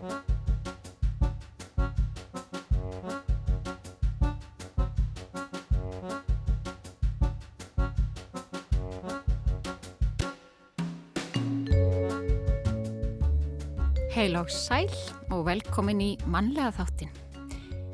[0.00, 0.08] Heil
[14.40, 14.88] og sæl
[15.28, 17.12] og velkomin í mannlega þáttin.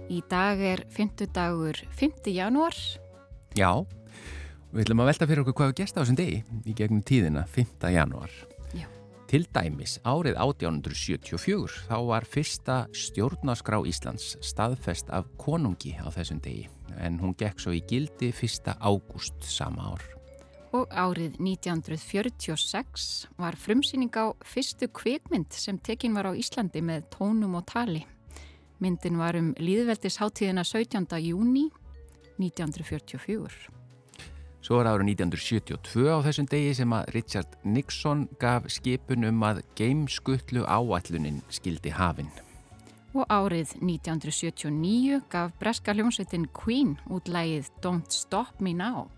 [0.06, 1.26] Í dag er 5.
[1.34, 2.30] dagur 5.
[2.30, 2.74] janúar.
[3.58, 3.82] Já,
[4.70, 7.48] við ætlum að velta fyrir okkur hvað við gesta á þessum degi í gegnum tíðina
[7.50, 7.90] 5.
[7.90, 8.30] janúar.
[9.26, 16.68] Til dæmis árið 1874 þá var fyrsta stjórnaskrá Íslands staðfest af konungi á þessum degi
[17.02, 18.76] en hún gekk svo í gildi 1.
[18.78, 20.04] ágúst sama ár.
[20.70, 27.58] Og árið 1946 var frumsýning á fyrstu kvikmynd sem tekin var á Íslandi með tónum
[27.58, 28.04] og tali.
[28.78, 31.18] Myndin var um líðveldisháttíðina 17.
[31.18, 31.66] júni
[32.38, 33.74] 1944.
[34.64, 39.62] Svo var árið 1972 á þessum degi sem að Richard Nixon gaf skipun um að
[39.78, 42.32] geimskutlu áallunin skildi hafinn.
[43.16, 49.08] Og árið 1979 gaf breska hljómsveitin Queen út lægið Don't Stop Me Now.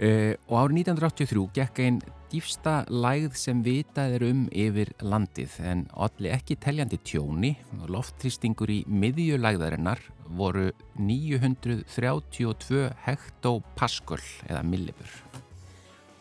[0.00, 1.98] Uh, og árið 1983 gekk einn
[2.30, 8.70] dýfsta lægð sem vitað er um yfir landið en allir ekki teljandi tjóni og loftrýstingur
[8.72, 10.00] í miðjulægðarinnar
[10.38, 15.10] voru 932 hektopaskull eða millibur.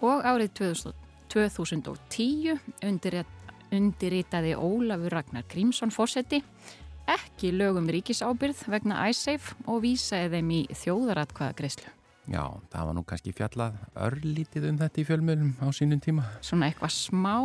[0.01, 0.97] Og árið 2000,
[1.31, 6.41] 2010 undirrit, undirritaði Ólafur Ragnar Grímsson fósetti
[7.09, 11.98] ekki lögum ríkisábyrð vegna æsseif og vísaði þeim í þjóðaratkvaða greiðslu.
[12.27, 16.27] Já, það var nú kannski fjallað örlítið um þetta í fjölmjölum á sínum tíma.
[16.45, 17.35] Svona eitthvað smá.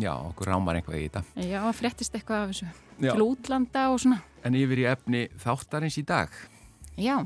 [0.00, 1.22] Já, okkur rámar eitthvað í þetta.
[1.48, 2.68] Já, fréttist eitthvað af þessu.
[3.00, 3.10] Já.
[3.10, 4.20] Til útlanda og svona.
[4.46, 6.32] En yfir í efni þáttarins í dag.
[7.00, 7.16] Já.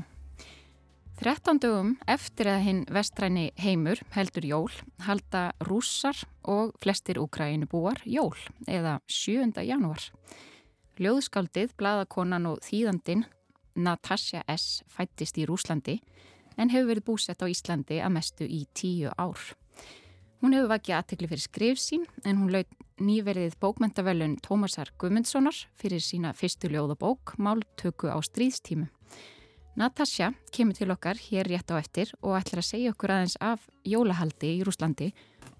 [1.21, 4.73] 13 dögum eftir að hinn vestræni heimur heldur jól
[5.05, 8.35] halda rússar og flestir úkræninu búar jól
[8.67, 9.53] eða 7.
[9.63, 10.09] janúar.
[10.99, 13.23] Ljóðskaldið, bladakonan og þýðandin
[13.75, 14.83] Natasja S.
[14.91, 15.99] fættist í Rúslandi
[16.57, 19.39] en hefur verið búsett á Íslandi að mestu í tíu ár.
[20.41, 22.69] Hún hefur vakið aðtekli fyrir skrif sín en hún laut
[23.01, 28.87] nýverðið bókmentavelun Tómasar Guðmundssonar fyrir sína fyrstu ljóðabók Máltöku á stríðstímu.
[29.75, 33.65] Natasja kemur til okkar hér rétt á eftir og ætlar að segja okkur aðeins af
[33.83, 35.09] jólahaldi í Rúslandi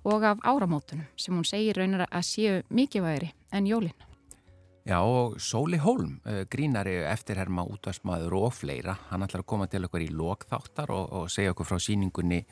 [0.08, 4.05] og af áramótunum sem hún segir raunar að séu mikilvægri en jólinn.
[4.86, 6.20] Já og Sóli Hólm,
[6.54, 11.32] grínari eftirherma útvarsmaður og fleira, hann ætlar að koma til okkur í lokþáttar og, og
[11.34, 12.44] segja okkur frá síningunni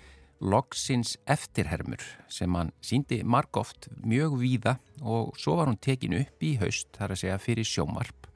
[0.42, 2.02] Logsins eftirhermur
[2.34, 4.74] sem hann síndi margóft mjög víða
[5.06, 8.28] og svo var hún tekin upp í haust þar að segja fyrir sjómarp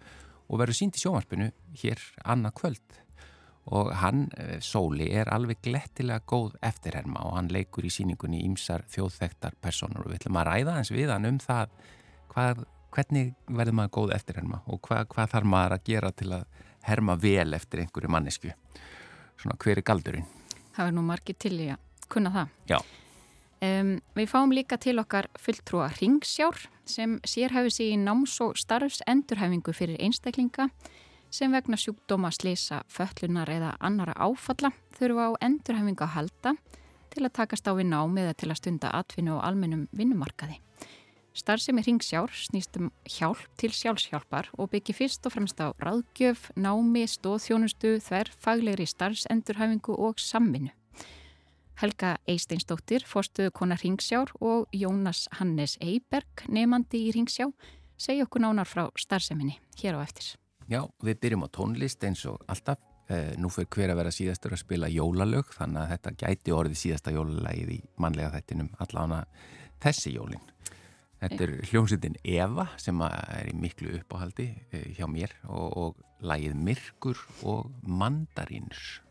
[0.46, 1.50] og verður síndi sjómarpinu
[1.82, 3.02] hér annað kvöld.
[3.74, 4.28] Og hann,
[4.62, 10.14] Sóli, er alveg glettilega góð eftirherma og hann leikur í síningunni ímsar þjóðþektar personur og
[10.14, 11.74] við ætlum að ræða hans við hann um það
[12.30, 14.62] hvað hvernig verður maður góð eftir herma?
[14.68, 16.46] Og hvað, hvað þarf maður að gera til að
[16.88, 18.54] herma vel eftir einhverju mannesku
[19.38, 20.30] svona hver er galdurinn?
[20.78, 22.56] Það er nú margir til í að kunna það.
[22.70, 22.80] Já.
[23.58, 29.74] Um, Við fáum líka til okkar fulltrúa ringsjár sem sérhæfi sig í náms- og starfsendurhæfingu
[29.74, 30.70] fyrir einstaklinga
[31.30, 36.54] sem vegna sjúkdóma, slisa, föllunar eða annara áfalla þurfa á endurhæfingu að halda
[37.10, 40.62] til að takast á við nám eða til að stunda atvinnu og almennum vinnumarkaði
[41.38, 47.04] Starfsemi Ringsjár snýst um hjálp til sjálfshjálpar og byggi fyrst og fremst á ráðgjöf, námi,
[47.06, 50.74] stóðþjónustu, þver, faglegri starfsendurhæfingu og samvinnu.
[51.78, 57.52] Helga Eisteinsdóttir, fórstuðu konar Ringsjár og Jónas Hannes Eiberg, nefandi í Ringsjá,
[58.02, 60.34] segja okkur nánar frá starfseminni hér á eftir.
[60.66, 62.82] Já, við byrjum á tónlist eins og alltaf.
[63.40, 67.14] Nú fyrir hver að vera síðastur að spila jólalög, þannig að þetta gæti orðið síðasta
[67.16, 69.22] jólalagið í manlega þættinum allána
[69.80, 70.44] þessi jólinn.
[71.18, 74.52] Þetta er hljómsveitin Eva sem er í miklu uppáhaldi
[74.98, 79.07] hjá mér og, og lagið Myrkur og Mandarínur.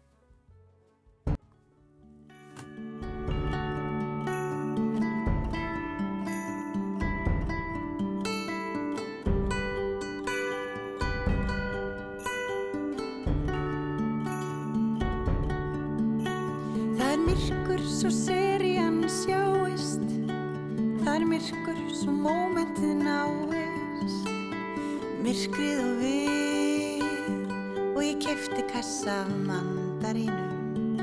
[29.07, 30.99] Af mandarínum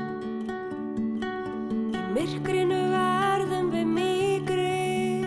[1.94, 5.24] Í myrkrinu verðum við mýgri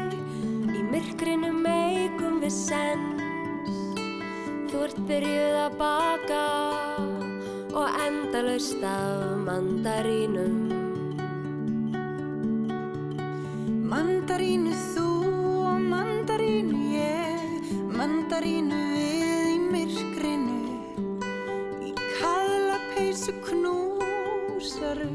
[0.78, 3.74] Í myrkrinu meikum við sens.
[4.70, 6.46] Þú ert byrjuð að baka
[7.74, 10.67] Og endalaust af mandarínum
[23.28, 25.08] kaðla peysu knúsaru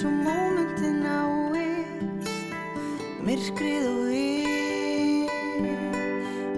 [0.00, 2.28] svo mómentin áist
[3.20, 5.28] Myrkrið og við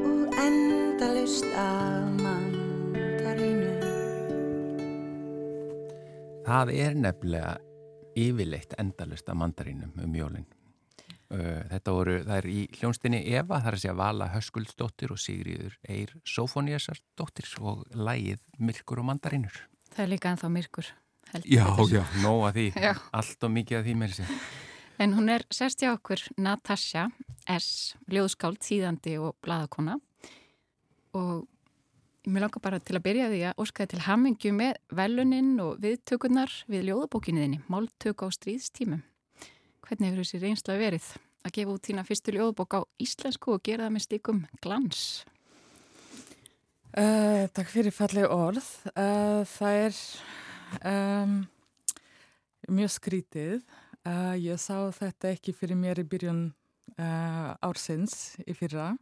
[0.07, 3.73] og endalaust af mandarínu
[6.47, 7.57] Það er nefnilega
[8.15, 10.47] yfirleitt endalust af mandarínum um jólinn.
[11.33, 15.23] Uh, Þetta voru, það er í hljónstinni Eva, það er að segja Vala Höskuldsdóttir og
[15.23, 19.65] Sigriður Eir Sófóniasardóttir og lægið Myrkur og mandarínur.
[19.97, 20.99] Það er líka ennþá myrkur.
[21.49, 22.93] Já, já, nóg að því, Já.
[23.17, 24.41] allt og mikið að því með þessi.
[25.01, 27.07] En hún er sérst hjá okkur Natasja
[27.51, 27.95] S.
[28.13, 29.97] Ljóðskáld, þýðandi og bladakona
[31.17, 31.49] og
[32.29, 36.53] mér langar bara til að byrja því að óskaði til hammingju með veluninn og viðtökurnar
[36.71, 39.03] við ljóðabókinniðinni, Máltök á stríðstímum.
[39.83, 41.09] Hvernig hefur þessi reynsla verið
[41.43, 45.03] að gefa út þína fyrstu ljóðabók á íslensku og gera það með stíkum glans?
[46.93, 48.69] Uh, takk fyrir falleg orð.
[48.93, 50.01] Uh, það er
[50.81, 51.39] um,
[52.73, 53.63] mjög skrítið.
[54.03, 56.45] Uh, ég sá þetta ekki fyrir mér í byrjun
[56.97, 58.93] uh, ársins í fyrra.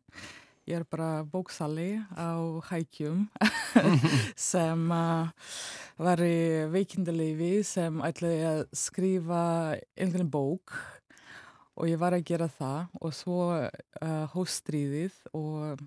[0.69, 2.37] Ég er bara bóksali á
[2.69, 3.25] hækjum
[4.50, 5.31] sem uh,
[5.99, 9.45] var í veikindalífi sem ætlaði að skrifa
[9.97, 10.77] einhvern bók
[11.81, 13.41] og ég var að gera það og svo
[14.35, 15.81] hóstríðið og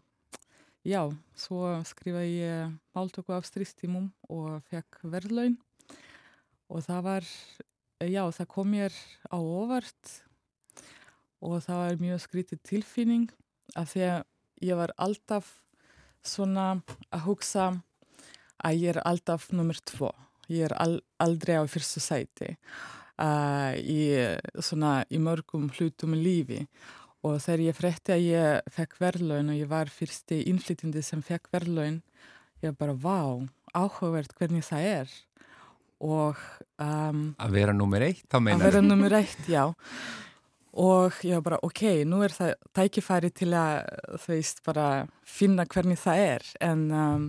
[0.84, 1.08] Já,
[1.40, 5.54] svo skrifaði ég máltöku af strístímum og fekk verðlaun
[6.74, 7.27] og það var,
[8.01, 8.96] já, það kom mér
[9.30, 10.13] á óvart.
[11.44, 13.27] Og það var mjög skrítið tilfinning
[13.77, 14.22] af því að
[14.63, 15.50] ég var alltaf
[16.24, 16.68] svona
[17.13, 17.68] að hugsa
[18.63, 20.13] að ég er alltaf nummer tvo.
[20.50, 24.15] Ég er al aldrei á fyrstu sæti uh, í,
[24.63, 26.63] svona, í mörgum hlutum lífi.
[27.24, 31.48] Og þegar ég frétti að ég fekk verðlaun og ég var fyrsti innflytindi sem fekk
[31.53, 32.01] verðlaun,
[32.63, 33.44] ég bara, vá,
[33.75, 35.13] áhugavert hvernig það er
[36.03, 36.39] og
[36.81, 39.63] um, að vera nummer eitt, þá meinar að vera nummer eitt, já.
[40.74, 43.83] Og ég var bara, ok, nú er það tækifæri til að,
[44.24, 44.88] þú veist, bara
[45.22, 46.48] finna hvernig það er.
[46.65, 47.27] En um,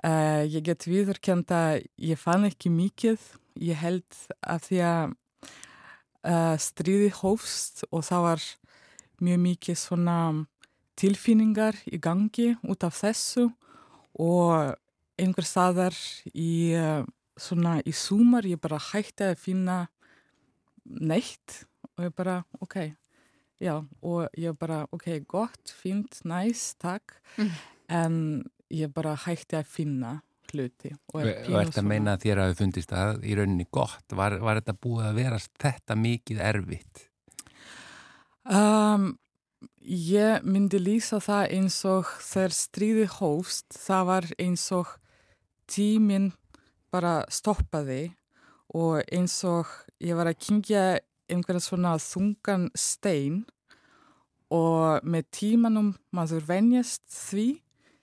[0.00, 3.26] uh, ég get viðurkend að ég fann ekki mikið.
[3.60, 5.12] Ég held að því að
[6.24, 8.48] uh, stríði hófst og það var
[9.22, 10.18] mjög mikið svona
[10.98, 13.50] tilfinningar í gangi út af þessu.
[14.16, 14.72] Og
[15.20, 15.96] einhver staðar
[16.32, 17.04] í uh,
[17.38, 19.76] svona í sumar ég bara hætti að finna
[20.84, 21.64] neitt
[21.96, 22.76] og ég bara, ok,
[23.62, 27.50] já og ég bara, ok, gott, fint, næst, takk Mm.
[27.88, 30.22] en ég bara hætti að finna
[30.52, 33.34] hluti og Og er pínu ert að svona- meina að þér hafi fundist það í
[33.36, 34.04] rauninni gott.
[34.12, 37.08] Var, var þetta búið að vera þetta mikið erfitt?
[38.44, 39.18] Um,
[39.86, 44.88] ég myndi lýsa það eins og þegar stríði hófst, það var eins og
[45.70, 46.32] tíminn
[46.92, 48.12] bara stoppaði
[48.74, 49.66] og eins og
[50.00, 50.84] ég var að kingja
[51.32, 53.42] einhverja svona þungan stein
[54.52, 57.62] og með tímanum maður venjast því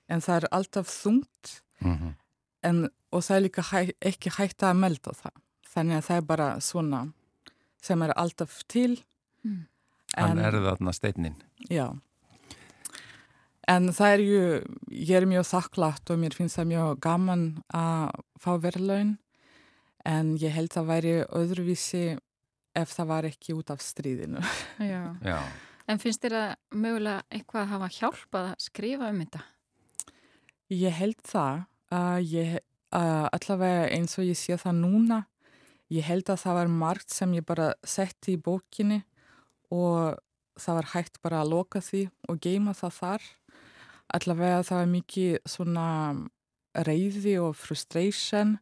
[0.09, 2.13] en það er alltaf þungt Mm -hmm.
[2.61, 5.35] en, og það er líka hæ, ekki hægt að melda það.
[5.69, 7.01] Þannig að það er bara svona
[7.81, 9.03] sem er alltaf til.
[9.43, 9.67] Mm.
[10.17, 11.35] Hann er þarna steinnin.
[11.69, 11.99] Já.
[13.69, 14.43] En það er ju,
[14.89, 17.43] ég er mjög þakklátt og mér finnst það mjög gaman
[17.75, 19.17] að fá verðlaun
[20.09, 22.03] en ég held að væri öðruvísi
[22.77, 24.41] ef það var ekki út af stríðinu.
[24.91, 25.03] Já.
[25.25, 25.39] Já.
[25.89, 29.39] En finnst þér að mögulega eitthvað hafa hjálpað að skrifa um þetta?
[30.69, 31.63] Ég held það
[31.97, 32.57] að ég,
[32.93, 35.19] að allavega eins og ég sé það núna,
[35.89, 38.99] ég held að það var margt sem ég bara setti í bókinni
[39.73, 40.19] og
[40.61, 43.27] það var hægt bara að loka því og geima það þar.
[44.15, 45.87] Allavega það var mikið svona
[46.85, 48.55] reyði og frustration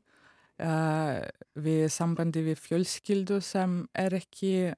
[0.63, 1.23] uh,
[1.55, 4.73] við sambandi við fjölskyldu sem er ekki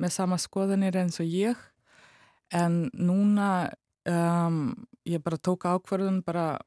[0.00, 1.56] með sama skoðanir eins og ég.
[2.50, 3.70] En núna
[4.08, 4.72] um,
[5.06, 6.58] ég bara tók ákvarðun bara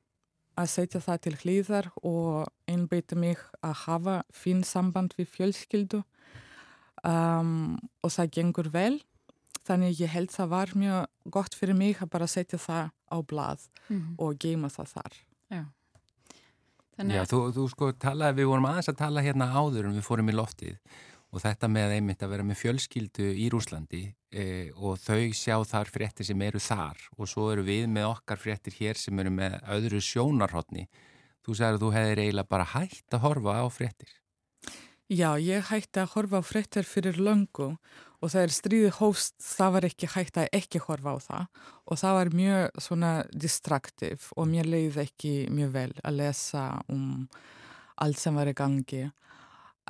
[0.60, 6.04] að setja það til hlýðar og einbeita mig að hafa fín samband við fjölskyldu
[7.04, 9.02] um, og það gengur vel.
[9.64, 13.70] Þannig ég held það var mjög gott fyrir mig að bara setja það á blað
[13.90, 14.16] Mm.
[14.18, 15.16] og geima það þar.
[15.54, 15.64] Já.
[16.98, 19.96] Þannig Já, að, þú, þú sko talaði, við vorum aðeins að tala hérna áður en
[19.98, 20.78] við fórum í loftið
[21.34, 24.44] og þetta með einmitt að vera með fjölskyldu í Rúslandi e,
[24.78, 28.78] og þau sjá þar fréttir sem eru þar og svo eru við með okkar fréttir
[28.78, 30.86] hér sem eru með öðru sjónarhóttni.
[31.44, 34.12] Þú sagði að þú hefðir eiginlega bara hægt að horfa á fréttir.
[35.12, 37.74] Já, ég hætti að horfa á fréttir fyrir löngu
[38.24, 41.48] og þegar stríði hófst það var ekki hægt að ekki horfa á það.
[41.92, 46.64] Og það var mjög svona distraktiv og mér leiði ekki mjög vel að lesa
[46.94, 47.28] um
[48.04, 49.04] allt sem var í gangi.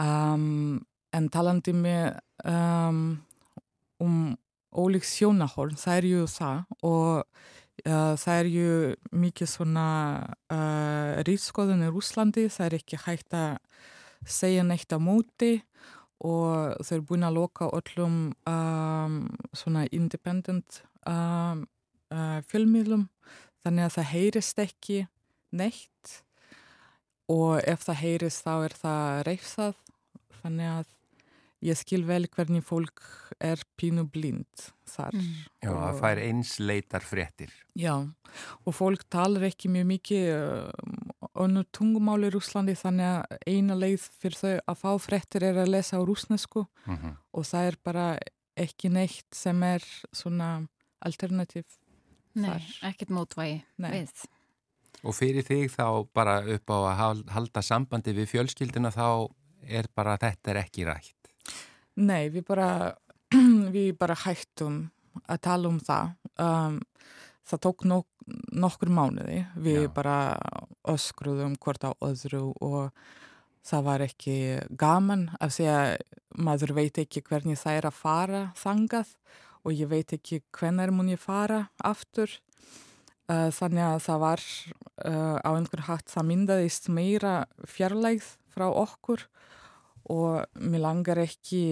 [0.02, 0.82] Um,
[1.13, 2.18] en talandi með
[2.50, 3.04] um,
[4.02, 4.18] um
[4.74, 6.63] ólík sjónahorn, það er ju það.
[6.90, 7.22] Og
[7.86, 8.72] uh, það er ju
[9.13, 9.88] mikið svona
[10.50, 13.60] uh, rýtskoðun í Rúslandi, það er ekki hægt að
[14.25, 15.60] segja neitt á móti
[16.24, 18.18] og þau eru búin að loka öllum
[18.50, 19.18] um,
[19.56, 21.65] svona independent um,
[22.13, 23.10] uh, fjölmiðlum
[23.63, 25.00] þannig að það heyrist ekki
[25.53, 26.18] neitt
[27.32, 29.80] og ef það heyrist þá er það reyfsað
[30.42, 30.92] þannig að
[31.63, 33.03] ég skil vel hvernig fólk
[33.44, 35.15] er pínu blind þar.
[35.15, 35.44] Mm.
[35.63, 37.53] Já, það fær einsleitar fréttir.
[37.80, 37.96] Já,
[38.63, 40.27] og fólk talar ekki mjög mikið
[41.36, 45.72] önnur tungumál í Rúslandi þannig að eina leið fyrir þau að fá fréttir er að
[45.74, 47.16] lesa á rúsnesku Mm -hmm.
[47.34, 48.18] og það er bara
[48.58, 49.82] ekki neitt sem er
[50.13, 50.68] svona
[51.02, 51.66] alternativ.
[52.36, 52.90] nei, þar.
[52.90, 53.92] ekkert mótvægi Nei.
[53.92, 54.25] við.
[55.04, 59.30] Og fyrir þig þá bara upp á að hal- halda sambandi við fjölskylduna þá
[59.68, 61.30] er bara þetta er ekki rætt.
[61.96, 62.96] Nei, við bara,
[63.75, 64.90] við bara hættum
[65.30, 66.16] að tala um það.
[66.40, 66.80] Um,
[67.48, 68.08] það tók nok
[68.56, 69.44] nokkur mánuði.
[69.60, 69.92] Við Já.
[69.94, 70.18] bara
[70.88, 72.94] öskruðum hvort á öðru og
[73.64, 74.38] það var ekki
[74.80, 75.90] gaman af því að
[76.44, 79.14] maður veit ekki hvernig það er að fara þangað
[79.64, 82.32] og ég veit ekki hvenar mun ég fara aftur.
[83.32, 84.42] Uh, þannig að það var
[85.08, 87.36] uh, á einhver hatt það myndaðist meira
[87.72, 89.24] fjarlægð frá okkur
[90.12, 91.64] og mér langar ekki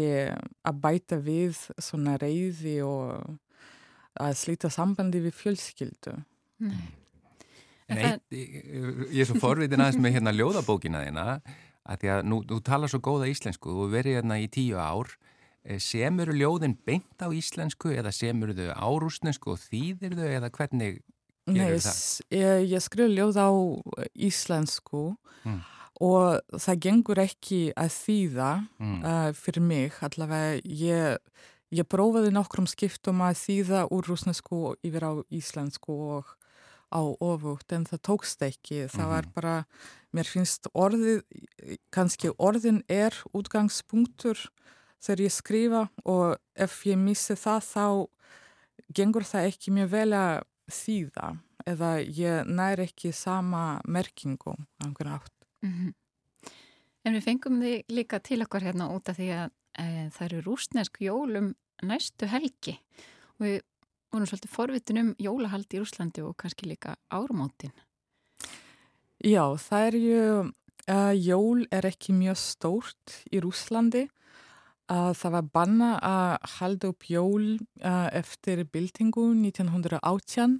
[0.63, 3.35] að bæta við svona reyði og
[4.19, 6.17] að slíta sambandi við fjölskyldu.
[6.59, 6.89] Nei.
[7.91, 11.25] En eitt, ég er svo forvitin aðeins með hérna ljóðabókina þína
[11.91, 15.09] að því að nú, þú talar svo góða íslensku og verið hérna í tíu ár
[15.65, 20.51] eh, semur ljóðin beint á íslensku eða semur þau á rúsnesku og þýðir þau eða
[20.55, 21.01] hvernig
[21.49, 21.99] Nei, gerur það?
[22.37, 23.49] ég, ég skrif ljóð á
[24.15, 25.57] íslensku Mm.
[26.01, 28.49] og það gengur ekki að þýða
[28.79, 29.03] Mm.
[29.03, 31.17] uh, fyrir mig allavega ég,
[31.71, 36.25] ég prófaði nokkrum skiptum að þýða úr rúsnesku yfir á íslensku og
[36.91, 39.33] á ofugt en það tókst ekki það var Mhm.
[39.33, 39.65] bara,
[40.13, 41.21] mér finnst orðið
[41.91, 44.37] kannski orðin er útgangspunktur
[45.01, 48.07] þegar ég skrifa og ef ég missi það þá
[48.93, 55.13] gengur það ekki mjög vel að þýða eða ég nær ekki sama merkingu á einhvern
[55.19, 55.31] átt.
[55.63, 55.93] Mhm.
[57.05, 60.97] En við fengum þið líka til okkar hérna út af því að það eru rúsnesk
[61.01, 61.53] jólum
[61.85, 62.77] næstu helgi
[63.37, 63.59] og við
[64.11, 67.71] vorum svolítið forvitin um jólahald í Rúslandi og kannski líka ármótin.
[69.21, 70.23] Já, það er ju,
[70.91, 74.07] uh, jól er ekki mjög stórt í Rúslandi.
[74.91, 77.45] Uh, það var banna að halda upp jól
[77.85, 80.57] uh, eftir byltingu 1918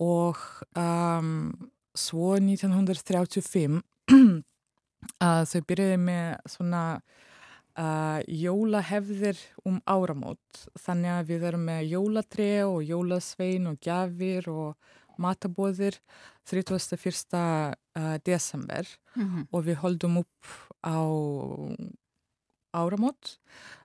[0.00, 0.38] og
[0.78, 1.50] um,
[1.98, 6.84] svo 1935 uh, þau byrjuði með svona
[7.80, 10.64] uh, jólahefðir um áramót.
[10.84, 15.98] Þannig að við erum með jólatri og jólasvein og gjafir og matabóðir
[16.48, 17.36] 31.
[17.96, 20.46] Uh, desember Mm og við holdum upp
[20.86, 21.02] á
[22.72, 23.38] áramót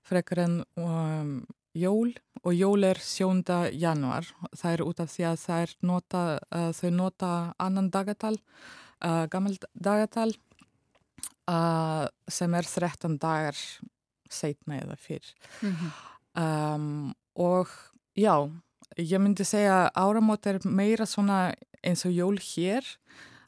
[0.06, 3.44] frekar en um, jól og jól er 7.
[3.74, 4.26] januar.
[4.56, 8.38] Það er út af því að nota, uh, þau nota annan dagatal,
[9.02, 10.32] uh, gammal dagatal
[11.52, 13.60] uh, sem er 13 dagar
[14.32, 15.28] setna eða fyrr.
[16.36, 17.70] Um, og
[18.18, 18.50] já,
[18.98, 21.54] ég myndi segja áramót er meira svona
[21.86, 22.86] eins og jól hér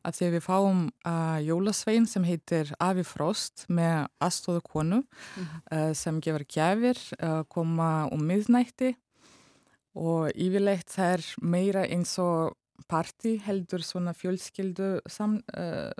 [0.08, 5.92] að því að við fáum uh, jólasvein sem heitir Afi Frost með aðstóðu konu uh,
[5.98, 8.94] sem gefur gjafir, uh, koma um miðnætti.
[9.98, 12.56] Og yfirleitt það er meira eins og
[12.88, 15.92] party heldur svona fjölskyldu sam, uh,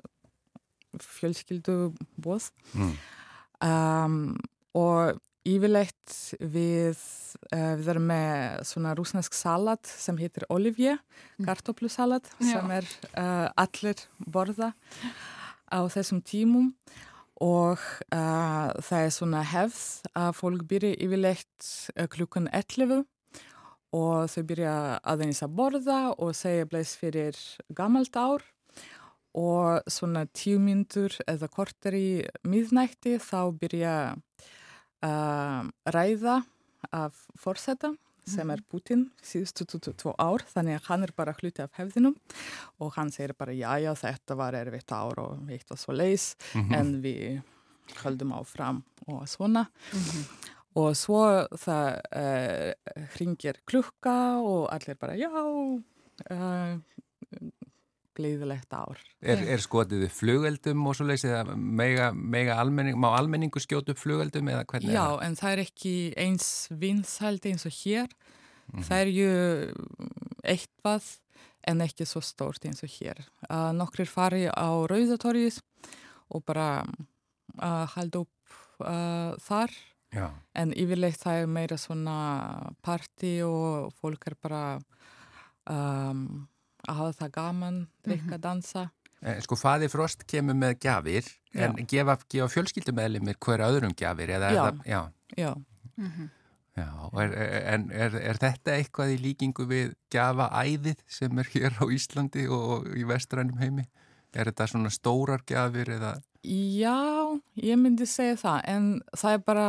[1.00, 2.94] fjölskyldu bóð Mm.
[3.62, 4.38] um,
[4.78, 6.98] og yfirleitt við,
[7.56, 11.00] uh, við erum með svona rúsnesk salat sem heitir Olivier,
[11.40, 11.46] Mm.
[11.46, 12.52] kartoplusalat Já.
[12.54, 12.86] sem er
[13.18, 14.74] uh, allir borða
[15.72, 16.74] á þessum tímum
[17.40, 17.78] og
[18.12, 19.80] uh, það er svona hefð
[20.16, 23.06] að fólk byrja yfirleitt uh, klukkan 11
[23.94, 27.38] og þau byrja aðeins að borða og segja bleis fyrir
[27.74, 28.44] gammalt ár
[29.38, 32.08] og svona tíu myndur eða korter í
[32.50, 33.94] miðnætti þá byrja
[35.06, 36.40] uh, ræða
[36.94, 37.94] af forseta
[38.28, 42.18] sem er Putin síðustu 22 ár þannig að hann er bara hluti af hefðinum.
[42.84, 46.34] Og hann segir bara já já þetta var erfitt ár og eitt og svo leis
[46.54, 46.74] Mhm.
[46.76, 47.42] en við
[48.04, 49.68] höldum áfram og svona.
[50.76, 51.22] Og svo
[51.56, 52.74] það uh,
[53.16, 56.76] hringir klukka og allir bara já uh,
[58.18, 63.12] gleiðilegt ár Er, er skotið upp flugeldum og svo leysið eða mega, mega almenning, má
[63.18, 65.24] almenningu skjóta upp flugeldum eða hvernig Já, er það?
[65.28, 65.94] en það er ekki
[66.26, 66.50] eins
[66.84, 68.12] vinsælt eins og hér.
[68.84, 69.32] Það er ju
[70.44, 71.06] eitthvað
[71.68, 73.22] en ekki svo stórt eins og hér.
[73.50, 75.62] Uh, nokkrir fari á Rauðatorgis
[76.32, 79.74] og bara uh, halda upp uh, þar.
[80.16, 80.28] Já.
[80.56, 82.18] En yfirleitt það er meira svona
[82.86, 84.62] party og fólk er bara
[85.68, 86.48] um,
[86.88, 88.86] að hafa það gaman, drikka, dansa.
[89.22, 91.26] Eh, Sko faði Frost kemur með gjafir
[91.58, 91.86] en Já.
[91.90, 94.64] gefa, gefa fjölskyldumælimir hver öðrum gjafir eða er Já.
[94.68, 95.02] það, já,
[95.38, 95.52] Já,
[96.78, 97.34] já, og er,
[97.74, 102.86] en er, er þetta eitthvað í líkingu við gjafaæðið sem er hér á Íslandi og
[102.94, 103.88] í vestrænum heimi?
[104.38, 106.14] Er þetta svona stórar gjafir eða?
[106.46, 106.94] Já,
[107.58, 109.68] ég myndi segja það, en það er bara,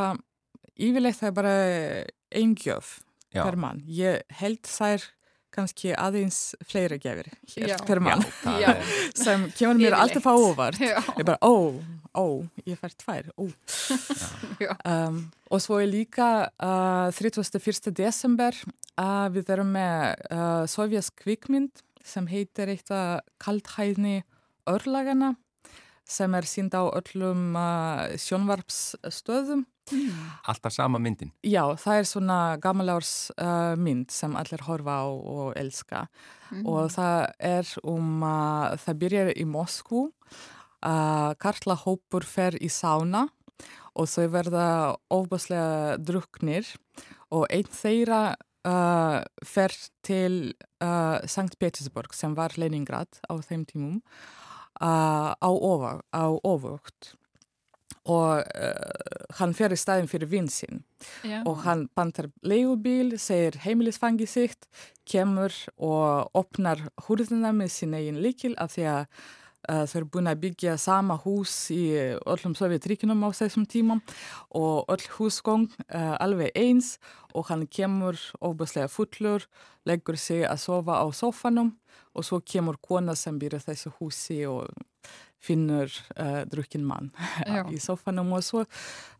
[0.76, 1.54] yfirleitt það er bara
[2.36, 2.98] einn gjöf
[3.32, 3.80] Já, per mann.
[3.88, 5.08] Ég held er
[5.58, 7.78] kannski aðeins fleira gefir hér Já.
[7.86, 8.24] per mann
[9.18, 10.78] sem kemur mér alltaf á óvart.
[10.80, 11.74] Ég bara, ó,
[12.14, 12.26] ó,
[12.68, 13.48] ég fær tvær, ó.
[14.64, 14.72] Já.
[14.86, 17.90] Um, og svo er líka uh, 31.
[17.96, 18.56] desember
[18.98, 24.22] að við erum með uh, sovjask kvikmynd sem heitir eitthvað kaldhæðni
[24.68, 25.34] örlagana
[26.08, 28.08] sem er sínd á öllum uh,
[29.88, 30.26] sjónvarpsstöðum.
[30.48, 31.32] alltaf sama myndin.
[31.42, 36.06] Já, það er svona gammalárs uh, mynd sem allir horfa á og elska.
[36.64, 40.06] Og það er um að það byrjar í Moskú
[40.86, 43.26] að Karla Hópur fer í sána
[43.98, 44.66] og þau verða
[45.12, 46.70] ofbáslega druknir
[47.34, 48.22] og einn þeirra
[48.68, 49.74] uh, fer
[50.06, 53.96] til uh, Sankt Petersburg sem var Leningrad á þeim tímum
[54.80, 57.14] uh, á, over, á ofvögt
[58.08, 60.82] og uh, hann fer í staðin fyrir vinsinn
[61.44, 64.68] og hann bandar leigubíl, segir heimilisfangi sitt,
[65.08, 69.04] kemur og opnar húrðina með sín eigin líkil af því að
[69.68, 71.82] uh, þau eru búin að byggja sama hús í
[72.24, 74.02] öllum Sovjetríkinum á þessum tímum
[74.56, 76.96] og öll húsgóng uh, alveg eins.
[77.36, 79.44] Og hann kemur óbúslega fullur,
[79.86, 81.74] leggur sig að sofa á sofanum
[82.16, 84.66] og svo kemur kona sem býr þessu húsi og
[85.42, 87.12] finnur uh, drukkin mann
[87.74, 88.64] í sofanum og svo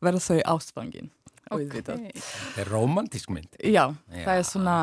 [0.02, 1.12] verður þau ástfangin.
[1.48, 1.81] Okay.
[1.81, 3.54] Það er romantísk mynd.
[3.62, 4.74] Já, Já, það er svona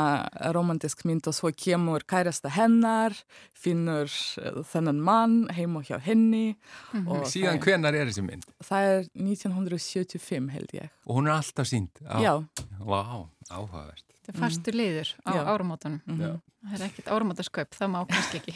[0.55, 3.13] romantísk mynd og svo kemur kærasta hennar,
[3.53, 6.55] finnur uh, þennan mann heim og hjá henni.
[6.93, 7.27] Mm -hmm.
[7.29, 8.49] Síðan hvenar er þessi mynd?
[8.63, 10.89] Það er 1975 held ég.
[11.05, 12.01] Og hún er alltaf sínd?
[12.01, 12.41] Já.
[12.79, 14.14] Vá, wow, áhugaverst.
[14.25, 14.77] Það er fastu mm.
[14.79, 15.41] liður á Já.
[15.53, 16.01] áramótanum.
[16.05, 16.39] Mm -hmm.
[16.65, 18.53] Það er ekkert áramótasköp, það má kannski ekki.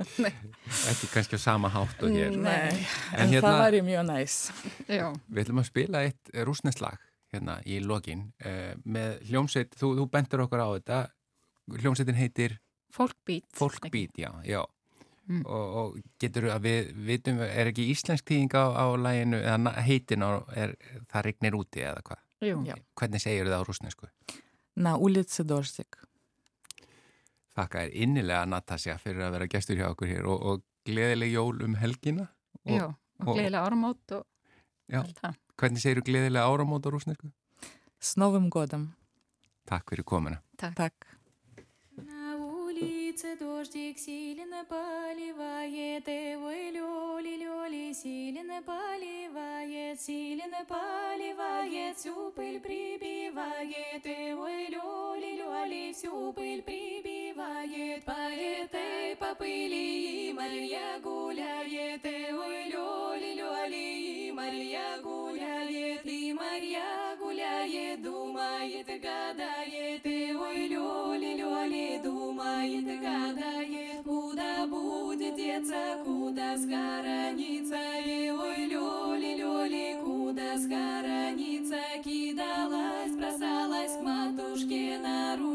[0.90, 2.34] ekki kannski á sama hátt og hér.
[2.34, 2.74] Nei,
[3.14, 4.52] en, en hérna, það væri mjög næst.
[4.88, 6.98] Við ætlum að spila eitt rúsneslag
[7.30, 10.98] hérna í lokin uh, með hljómsveit, þú, þú bendur okkur á þetta
[11.78, 12.58] hljómsveitin heitir
[12.90, 14.64] Folkbeat Folkbeat, já, já.
[15.30, 15.44] Mm.
[15.46, 20.26] Og, og getur að við vitum, er ekki íslensk tíðing á, á læginu, eða heitin
[20.26, 20.74] á, er,
[21.12, 22.24] það regnir úti eða hvað?
[22.40, 22.56] Jú.
[22.98, 24.08] Hvernig segir það á rúsnesku?
[24.80, 26.00] Na ulici Dorsik
[27.56, 31.60] Þakka er innilega Natasja fyrir að vera gestur hjá okkur hér og, og gleðileg jól
[31.66, 32.28] um helgina
[32.64, 32.86] og, Já,
[33.20, 34.26] og gleðilega áramót og
[35.00, 37.28] allt það Hvernig segir þú gleðilega áramót á rúsnesku?
[38.00, 38.94] S novim godam.
[39.68, 40.38] Takk fyrir komina.
[40.56, 40.72] Takk.
[40.78, 41.08] Takk.
[43.20, 54.66] Улице дождик сильно поливает, ой, лёли, лёли, сильно поливает, сильно поливает, всю пыль прибивает, ой,
[54.68, 64.98] лёли, лёли, всю пыль прибивает, по этой по пыли Марья гуляет, ой, лёли, лёли, Марья
[65.02, 70.06] гуляет, и Марья гуляет, думает, гадает,
[72.60, 83.96] думает, гадает, куда будет деться, куда схорониться, и ой, лёли, лёли, куда схорониться, кидалась, бросалась
[83.96, 85.49] к матушке на ручки,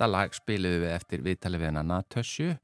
[0.00, 2.54] þetta lag spiliðu við eftir viðtalið við hana Natasju.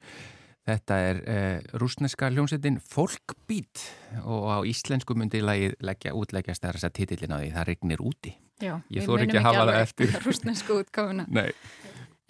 [0.66, 3.82] Þetta er eh, rúsneska hljómsveitin Folkbeat
[4.24, 8.32] og á íslensku myndi lagi leggja, útleggjast þess að titillin á því það regnir úti.
[8.56, 10.16] Já, Ég munum ekki að hafa það eftir.
[10.26, 11.28] rúsnesku útgáfuna.
[11.28, 11.52] Nei.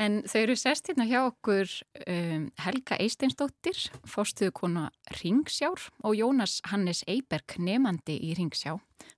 [0.02, 1.70] En þau eru sest hérna hjá okkur
[2.02, 3.78] um, Helga Eisteinsdóttir,
[4.10, 4.90] fórstuðu kona
[5.22, 8.74] Ringsjár og Jónas Hannes Eiberg, nefandi í Ringsjá.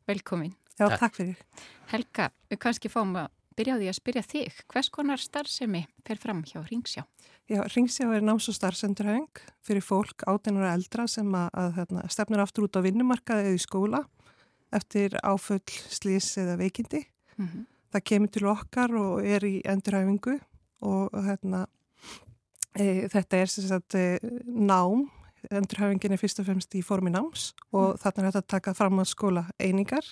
[0.07, 0.55] Velkomin.
[0.79, 1.43] Já, takk fyrir.
[1.91, 4.61] Helga, við kannski fáum að byrja á því að spyrja þig.
[4.71, 7.05] Hvers konar starfsemi fer fram hjá Ringsjá?
[7.49, 12.45] Já, Ringsjá er náms- og starfsendurhæng fyrir fólk áteinar eldra sem að, að hérna, stefnir
[12.45, 14.03] aftur út á vinnumarkaði eða í skóla
[14.75, 17.07] eftir áföll, slís eða veikindi.
[17.39, 17.67] Mm -hmm.
[17.93, 20.39] Það kemur til okkar og er í endurhæfingu
[20.81, 21.67] og hérna,
[22.77, 25.09] e, þetta er sagt, e, nám
[25.51, 28.01] endurhæfingin er fyrst og fremst í formi náms og mm.
[28.03, 30.05] þarna er þetta að taka fram á skóla einingar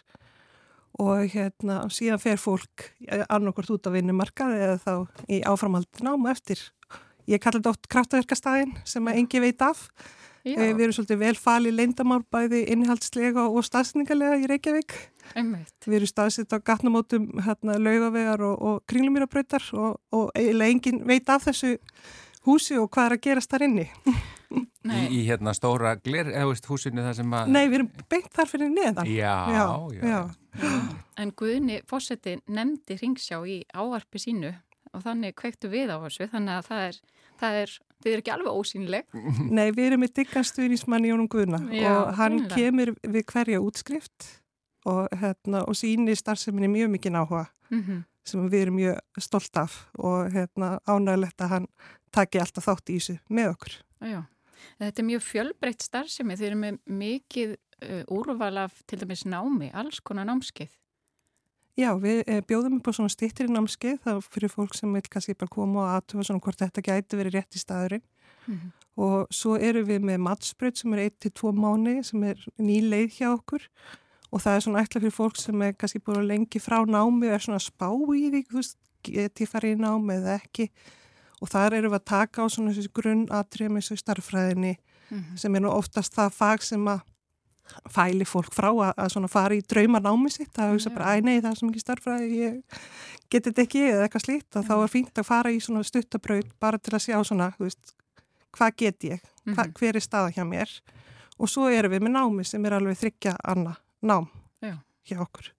[1.03, 2.91] og hérna síðan fer fólk
[3.29, 4.95] annarkort út á vinnumarkað eða þá
[5.29, 6.61] í áframhaldin nám eftir.
[7.27, 9.89] Ég kallar þetta oft kraftaverkastæðin sem að engi veit af.
[10.47, 10.55] Já.
[10.63, 14.95] Eh, við erum svolítið velfali leindamál bæði innihaldslega og staðsningarlega í Reykjavík.
[15.35, 15.75] Einmitt.
[15.83, 21.27] Við erum staðsitt á gatnamótum hérna, laugavegar og, og kringlumýrabröytar og, og eiginlega engin veit
[21.35, 21.75] af þessu
[22.47, 23.89] húsi og hvað er að gerast þar inni.
[24.91, 27.51] Í, í hérna stóra glir, eða veist húsinu það sem að...
[27.55, 29.11] Nei, við erum beint þar fyrir neðan.
[29.11, 29.67] Já, já.
[29.97, 30.05] já.
[30.13, 30.21] já.
[31.17, 34.53] En Guðni Fósetti nefndi Ringsjá í áarpi sínu
[34.97, 36.99] og þannig kveiktu við á þessu, þannig að það er,
[37.41, 39.17] það er, þið er ekki alveg ósýnileg.
[39.59, 42.61] Nei, við erum með digganstuðnismann Jónum Guðna já, og hann grunlega.
[42.61, 44.29] kemur við hverja útskrift
[44.87, 48.05] og, hérna, og síni starfseminni mjög mikið náhuga mm -hmm.
[48.25, 51.67] sem við erum mjög stolt af og hérna, ánægilegt að hann
[52.13, 53.73] taki alltaf þátt í þessu með okkur.
[54.01, 54.23] Já.
[54.79, 59.71] Þetta er mjög fjölbreytt starfsemi, þeir eru með mikið uh, úrval af til dæmis námi,
[59.75, 60.75] alls konar námskeið.
[61.77, 65.05] Já, við eh, bjóðum upp á svona stýttir í námskeið þá fyrir fólk sem vil
[65.13, 68.05] kannski bara koma og aðtöfa svona hvort þetta gæti verið rétt í staðurinn
[68.47, 68.71] mm -hmm.
[69.05, 73.29] og svo eru við með mattspröð sem er 1-2 mánu sem er ný leið hjá
[73.35, 73.69] okkur
[74.33, 77.35] og það er svona ætla fyrir fólk sem er kannski búin lengi frá námi og
[77.35, 80.71] er svona spá í því, þú veist, geti farið í námi eða ekki
[81.41, 85.37] og þar eru við að taka á svona þessi grunnatriðum eins og starffræðinni mm -hmm.
[85.37, 87.01] sem er nú oftast það fag sem að
[87.91, 91.41] fæli fólk frá að, að svona fara í draumanámi sitt að hugsa bara, æ nei
[91.41, 92.61] það er svo mikið starffræði ég
[93.31, 96.53] geti þetta ekki eða eitthvað slíkt og þá er fínt að fara í svona stuttabraut
[96.63, 97.95] bara til að sjá svona, þú veist
[98.57, 99.73] hvað get ég, hva, mm -hmm.
[99.79, 100.71] hver er staða hjá mér
[101.39, 104.29] og svo erum við með námi sem er alveg þryggja anna nám
[104.63, 104.79] Já.
[105.05, 105.57] hjá okkur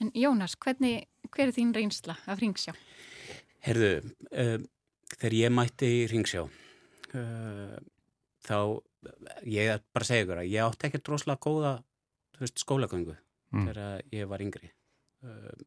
[0.00, 2.72] En Jónas, hvernig, hver er þín reynsla af ringsjá?
[3.60, 4.62] Herðu, um,
[5.16, 7.78] þegar ég mætti í Ringsjá uh,
[8.46, 8.56] þá
[9.48, 11.72] ég er bara að segja ykkur að ég átti ekki droslega góða
[12.40, 13.66] veist, skólagöngu mm.
[13.68, 14.70] þegar ég var yngri.
[15.24, 15.64] Uh,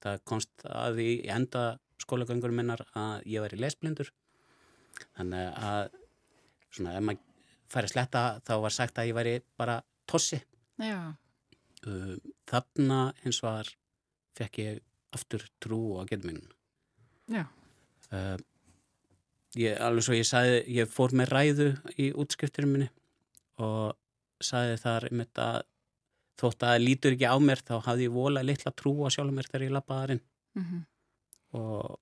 [0.00, 1.64] það konst að í enda
[2.00, 4.12] skólagöngur minnar að ég var í lesblindur.
[5.16, 5.96] Þannig að
[6.70, 7.26] svona ef maður
[7.70, 10.40] færi sletta þá var sagt að ég væri bara tossi.
[10.80, 12.16] Uh,
[12.48, 13.72] þarna eins og var
[14.36, 14.82] fekk ég
[15.16, 16.44] aftur trú á getum minn
[17.30, 17.46] Já
[18.10, 18.36] Uh,
[19.58, 22.88] ég, alveg svo ég sagði, ég fór með ræðu í útskrifturinn minni
[23.62, 23.96] og
[24.42, 25.48] sagði þar um þetta
[26.40, 29.36] þótt að það lítur ekki á mér þá hafði ég volað litla trú á sjálfur
[29.36, 30.22] mér þegar ég lappaði þarinn
[30.56, 30.82] mm -hmm.
[31.60, 31.98] og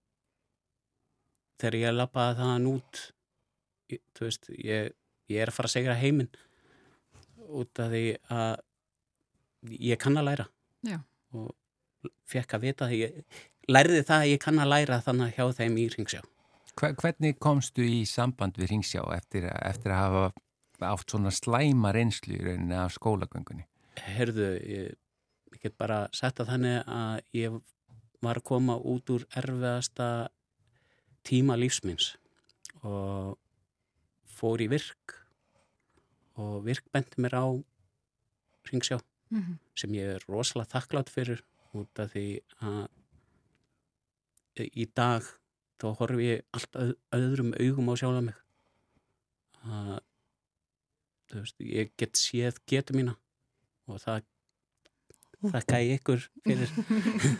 [1.59, 3.03] þegar ég lappaði það út
[3.93, 4.93] ég, þú veist, ég,
[5.29, 6.31] ég er að fara að segja heiminn
[7.49, 8.57] út af því að
[9.91, 10.47] ég kann að læra
[10.87, 10.99] Já.
[11.35, 11.55] og
[12.29, 13.39] fekk að vita því ég
[13.69, 16.21] lærði það að ég kann að læra þannig hjá þeim í Ringsjá.
[16.79, 22.45] Hvernig komstu í samband við Ringsjá eftir, eftir að hafa átt svona slæma reynslu í
[22.45, 23.67] rauninni af skólagöngunni?
[23.99, 24.95] Herðu, ég,
[25.55, 27.59] ég get bara sett að þannig að ég
[28.23, 30.29] var að koma út úr erfiðasta
[31.27, 32.15] tíma lífsminns
[32.87, 33.35] og
[34.39, 35.17] fór í virk
[36.39, 37.47] og virk bendi mér á
[38.71, 39.01] Ringsjá
[39.31, 39.59] mm -hmm.
[39.75, 41.43] sem ég er rosalega þakklátt fyrir
[41.75, 42.89] út af því að
[44.67, 45.27] í dag
[45.79, 46.81] þá horfum ég allt
[47.15, 48.41] öðrum augum á sjálfa mig.
[49.69, 49.95] Að
[51.35, 53.15] veist, ég get séð getur mína
[53.89, 54.27] og það
[55.39, 56.71] þakka ég ykkur fyrir.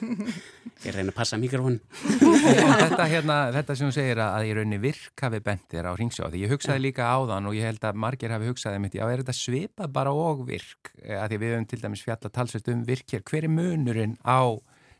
[0.85, 5.25] Ég reyna að passa mikrofón þetta, hérna, þetta sem þú segir að ég raunni virk
[5.25, 8.31] hafi bentir á ringsjá því ég hugsaði líka á þann og ég held að margir
[8.31, 10.93] hafi hugsaði mitt, já er þetta svipa bara og virk?
[11.03, 14.55] Að því við höfum til dæmis fjalla talsvist um virk hér, hver er munurinn á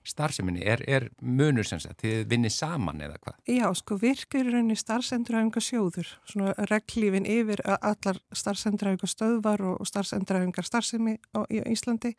[0.09, 0.65] starfseminni?
[0.67, 3.39] Er, er munur sem sagt, þið vinnir saman eða hvað?
[3.51, 10.69] Já, sko virkur er rauninni starfsendurhæfingar sjóður, svona reglífin yfir allar starfsendurhæfingar stöðvar og starfsendurhæfingar
[10.69, 12.15] starfsemi á, í Íslandi.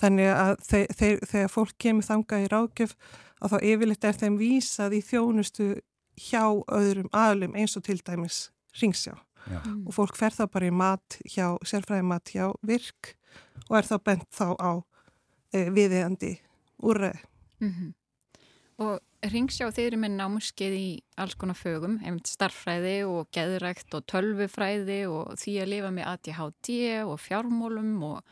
[0.00, 2.96] Þannig að þe þe þegar fólk kemur þangað í rákjöf
[3.40, 5.68] að þá yfirleitt er þeim vísað í þjónustu
[6.16, 8.50] hjá öðrum aðlum eins og til dæmis
[8.80, 9.14] ringsjá.
[9.46, 9.60] Já.
[9.86, 13.14] Og fólk fer þá bara í mat hjá, sérfræði mat hjá virk
[13.68, 14.70] og er þá bent þá á
[15.54, 16.32] e, viðeigandi
[16.82, 17.20] úrreði.
[17.60, 17.92] Mm -hmm.
[18.78, 24.06] Og ringsjá þeir eru með námskeið í alls konar fögum, einmitt starffræði og geðrækt og
[24.06, 26.68] tölvufræði og því að lifa með ADHD
[27.04, 28.22] og fjármólum og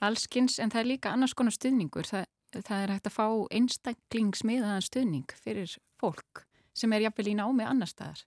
[0.00, 2.06] allskins en það er líka annars konar stuðningur.
[2.06, 2.26] Það
[2.62, 3.26] það er hægt að fá
[3.58, 6.44] einstaklingsmiðaðan stuðning fyrir fólk
[6.76, 8.24] sem er jafnvel í námi annar staðar.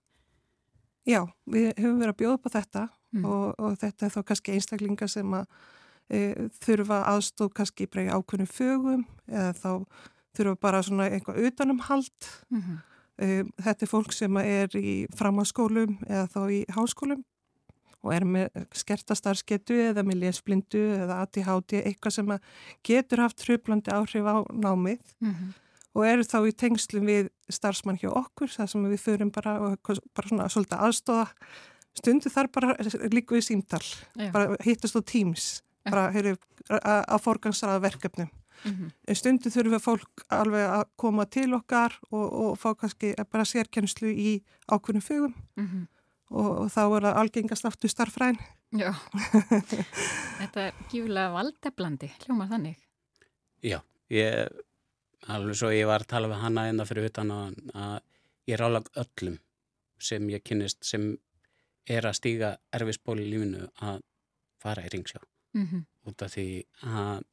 [1.07, 2.83] Já, við höfum verið að bjóða på þetta
[3.15, 3.27] mm.
[3.27, 5.45] og, og þetta er þá kannski einstaklingar sem að
[6.09, 9.71] e, þurfa aðstóð kannski í ákveðnum fögum eða þá
[10.37, 12.29] þurfa bara svona einhvað utanumhald.
[12.49, 12.77] Mm -hmm.
[13.17, 17.23] e, þetta er fólk sem er í framháskólum eða þá í háskólum
[18.05, 22.35] og er með skertastarskettu eða með lesblindu eða ADHD, eitthvað sem
[22.83, 25.01] getur haft hrjöflandi áhrif á námið.
[25.19, 25.55] Mm -hmm
[25.97, 30.29] og eru þá í tengslum við starfsmann hjá okkur, það sem við förum bara, bara
[30.29, 31.25] svona svolítið aðstóða
[31.97, 32.75] stundu þar bara
[33.09, 33.81] líka við símtal,
[34.13, 34.29] Já.
[34.35, 35.47] bara hittast á Teams.
[35.91, 36.35] Bara heyrðu
[36.77, 38.29] að forgangsraða verkefnum.
[38.63, 39.13] Mm -hmm.
[39.13, 44.09] stundu þurfum við fólk alveg að koma til okkar og, og fá kannski bara sérkjenslu
[44.09, 45.83] í ákveðnum fögum mm -hmm.
[46.29, 48.39] og, og þá er það algengast aftur starfræn
[48.75, 48.91] Já,
[50.41, 52.81] þetta er gífulega valdeblandi, hljómar þannig.
[53.63, 53.79] Já,
[54.11, 54.49] ég
[55.31, 57.95] alveg svo ég var að tala við hanna hérna fyrir utan að, að
[58.51, 59.39] ég rála öllum
[60.03, 61.13] sem ég kynist sem
[61.87, 64.03] er að stíga erfisból í lífinu að
[64.61, 65.23] fara í ringsjá
[65.53, 65.83] mm -hmm.
[66.09, 66.47] út af því
[66.83, 67.23] að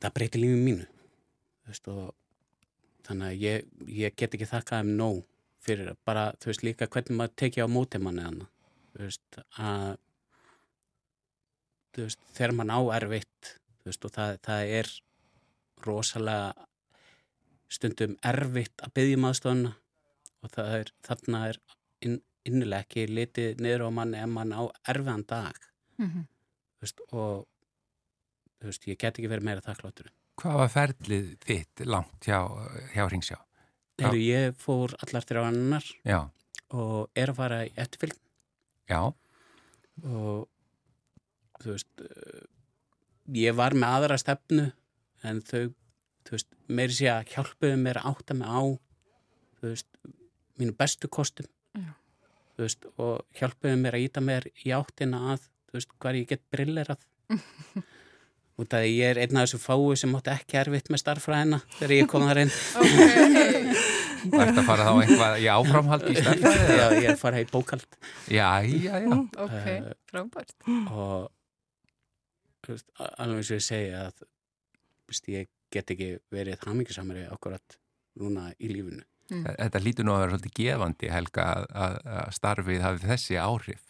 [0.00, 0.86] það breytir lífið mínu
[1.66, 1.88] veist,
[3.06, 5.24] þannig að ég, ég get ekki þakkað um nóg
[5.64, 8.48] fyrir bara þú veist líka hvernig maður tekið á móti manni þannig
[9.58, 9.96] að
[11.96, 14.92] veist, þegar mann á erfitt veist, og það, það er
[15.84, 16.68] rosalega
[17.72, 19.72] stundum erfitt að byggja um aðstofna
[20.44, 21.58] og er, þarna er
[22.04, 25.58] inn, innileg ekki litið niður á manni en mann á erfiðan dag
[25.98, 26.24] mm -hmm.
[26.84, 27.46] Veist, og
[28.64, 32.40] veist, ég get ekki verið meira þakkláttur Hvað var ferlið þitt langt hjá,
[32.90, 33.36] hjá Ringsjá?
[34.02, 36.18] Heru, ég fór allar þrjá annar Já.
[36.74, 38.18] og er að fara í eftirfylg
[38.90, 39.00] Já
[40.02, 40.48] og
[41.62, 42.02] þú veist
[43.38, 44.66] ég var með aðra stefnu
[45.24, 45.70] en þau,
[46.26, 48.62] þú veist, meiri sé að hjálpuðu mér að átta mig á
[49.60, 49.88] þú veist,
[50.60, 51.94] mínu bestu kostum Já.
[52.56, 56.30] þú veist, og hjálpuðu mér að íta mér í áttina að þú veist, hvað ég
[56.30, 57.04] get brillerað
[58.58, 61.96] og það ég er einn af þessu fái sem átti ekki erfitt með starffræðina þegar
[61.98, 62.54] ég kom þar inn
[64.24, 66.76] Það ert að fara þá einhvað í áframhald í starffræði?
[66.78, 67.98] Já, ég er að fara í bókald
[68.32, 71.26] Já, já, já Ok, eh, frábært Og
[72.70, 74.24] veist, alveg eins og ég segja að
[75.34, 77.76] ég get ekki verið hamingisamari akkurat
[78.20, 79.02] núna í lífunu.
[79.32, 79.46] Mm.
[79.48, 83.84] Þetta lítur nú að vera svolítið gefandi Helga að, að starfið hafi þessi áhrif.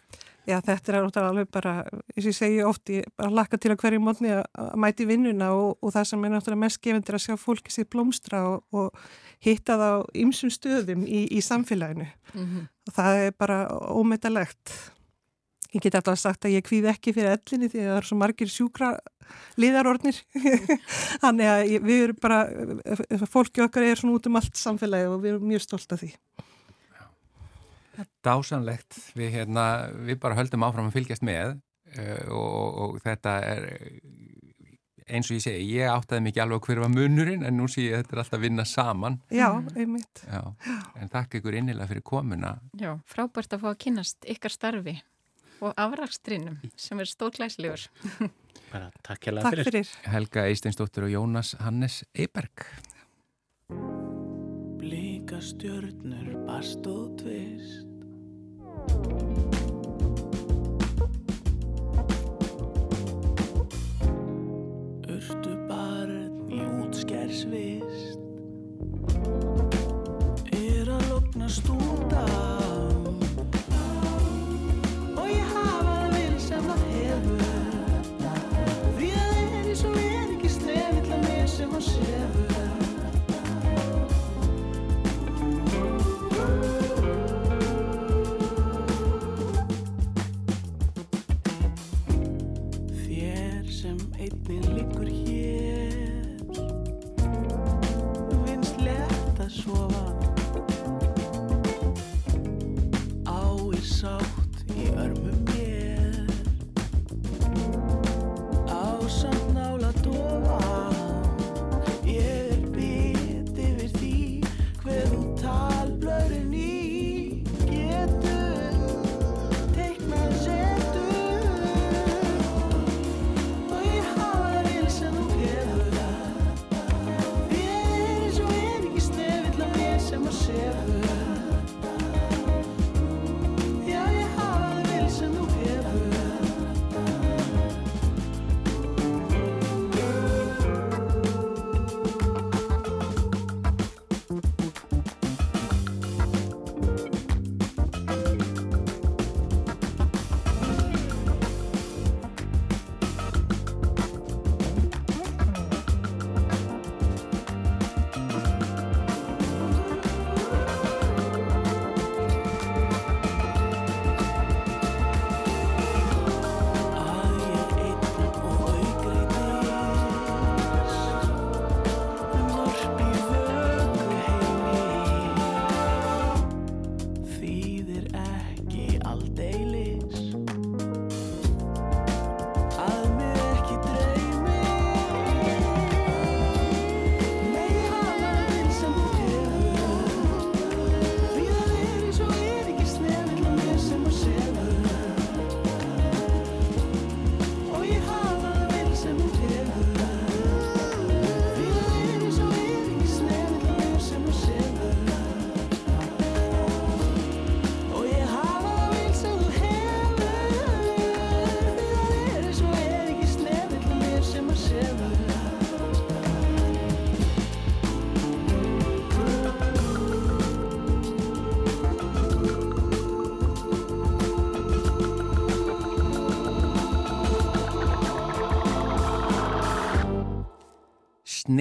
[0.44, 1.74] Já þetta er alveg bara,
[2.12, 5.52] eins og ég segi oft ég bara lakka til að hverju mótni að mæti vinnuna
[5.56, 8.98] og, og það sem er náttúrulega mest gefandir að sjá fólki sér blómstra og, og
[9.44, 12.66] hitta það á ymsum stöðum í, í samfélaginu mm -hmm.
[12.88, 14.74] og það er bara ómetalegt
[15.74, 18.16] Ég get alltaf sagt að ég kvíð ekki fyrir ellinni því að það er svo
[18.20, 18.90] margir sjúkra
[19.58, 20.20] liðarordnir.
[21.24, 22.38] Þannig að við erum bara,
[23.26, 26.12] fólki okkar er svona út um allt samfélagi og við erum mjög stolt af því.
[28.24, 28.98] Dásanlegt.
[29.18, 29.66] Við, hérna,
[30.06, 31.56] við bara höldum áfram að fylgjast með
[31.98, 33.68] uh, og, og þetta er
[35.04, 38.04] eins og ég segi, ég áttaði mikið alveg hverfa munurinn en nú sé ég að
[38.04, 39.18] þetta er alltaf að vinna saman.
[39.34, 40.22] Já, einmitt.
[40.24, 40.40] Já,
[41.00, 42.54] en takk ykkur innilega fyrir komuna.
[42.80, 44.96] Já, frábært að fá að kynast ykkar starfi
[45.64, 47.86] og afrakstrinum sem er stórklæslegur.
[48.72, 49.68] Bara takk hjá það fyrir.
[49.68, 49.92] fyrir.
[50.14, 52.66] Helga Eisteinsdóttir og Jónas Hannes Eiberg.
[55.24, 57.88] Blíka stjörnur, bast og tvist.
[65.08, 68.20] Urtu barn í útskersvist
[70.52, 72.33] Er að lokna stúta
[94.24, 94.93] heitni líka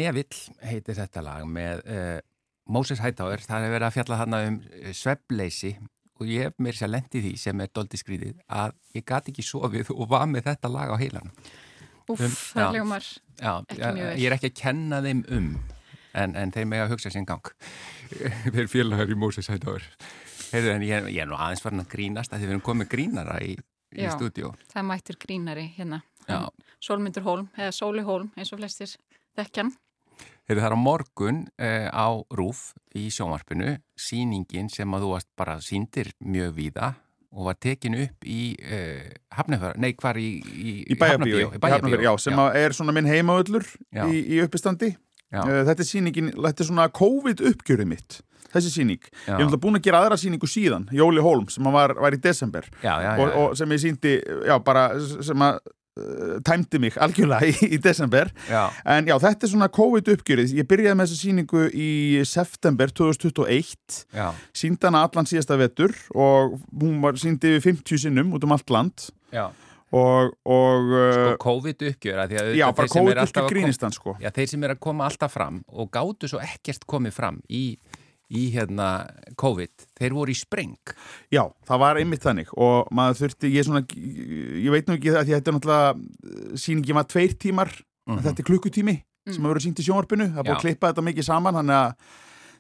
[0.03, 2.19] Nevill heitir þetta lag með uh,
[2.73, 4.61] Moses Hightower, það er verið að fjalla þarna um
[4.95, 5.75] sveppleysi
[6.21, 9.45] og ég hef mér sér lendið því sem er doldi skrýðið að ég gati ekki
[9.45, 11.31] sofið og var með þetta lag á heilan
[12.11, 13.05] Úff, um, það hljómar.
[13.39, 14.17] Ekki mjög vel.
[14.19, 15.45] Ég er ekki að kenna þeim um
[16.19, 17.51] en, en þeir með að hugsa sín gang.
[18.53, 19.85] Þeir félagar í Moses Hightower.
[20.51, 23.37] Heyrðu, en ég, ég er nú aðeins farin að grínast að þið verðum komið grínara
[23.41, 23.55] í,
[23.95, 26.03] í stúdíu það mættur grínari hérna.
[26.83, 28.93] Solmyndur Hólm, eða Sóli Hólm eins og flestir
[29.39, 29.73] þekkjan
[30.43, 35.29] Þeir eru þar á morgun uh, á Rúf í sjónvarpinu, síningin sem að þú varst
[35.39, 36.89] bara síndir mjög víða
[37.33, 41.47] og var tekin upp í uh, Hafnafjörð, nei hvar í, í, í Bæjabíu,
[42.03, 42.43] já, sem já.
[42.59, 43.65] er svona minn heimaöllur
[44.03, 44.91] í, í uppistandi.
[45.33, 48.19] Uh, þetta er síningin, þetta er svona COVID uppgjörið mitt
[48.53, 49.05] þessi síning.
[49.25, 49.37] Já.
[49.39, 52.67] Ég hef búin að gera aðra síningu síðan, Jóli Holm, sem var, var í desember
[52.83, 55.57] já, og, og sem ég síndi, já bara sem að
[56.45, 58.31] tæmdi mig algjörlega í, í desember.
[58.49, 60.55] En já, þetta er svona COVID uppgjörið.
[60.57, 61.91] Ég byrjaði með þessa síningu í
[62.27, 63.99] september 2021
[64.57, 69.07] síndana allan síðasta vetur og hún var síndi við 50 sinnum út um allt land.
[69.33, 69.47] Já.
[69.93, 72.23] Og, og, sko uh, COVID uppgjöra
[72.57, 74.15] já, bara COVID uppgjör grínistan sko.
[74.17, 77.77] já, þeir sem er að koma alltaf fram og gáttu svo ekkert komið fram í
[78.33, 78.89] í hérna
[79.39, 80.93] COVID, þeir voru í spreng.
[81.33, 85.13] Já, það var einmitt þannig og maður þurfti, ég er svona ég veit nú ekki
[85.13, 88.25] það að þetta er náttúrulega síningi maður tveir tímar, mm -hmm.
[88.27, 89.33] þetta er klukkutími mm.
[89.33, 90.29] sem hafa verið sínt í sjónvarpinu.
[90.33, 91.95] Það er búin að klippa þetta mikið saman þannig að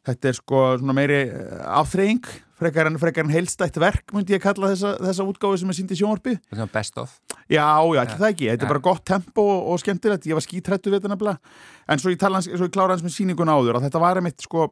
[0.03, 2.25] þetta er sko svona meiri eh, afþreying
[2.63, 5.93] frekar en, frekar en heilstætt verk myndi ég kalla þessa, þessa útgáfi sem er sínt
[5.93, 6.35] í sjónvarpi.
[6.73, 7.15] Best of.
[7.51, 8.19] Já, já, ekki ja.
[8.19, 11.13] það ekki, þetta er bara gott tempo og, og skemmtilegt, ég var skítrættu við þetta
[11.13, 11.55] nefnilega.
[11.91, 14.45] En svo ég, hans, svo ég klára hans með síningun áður að þetta var einmitt
[14.45, 14.69] sko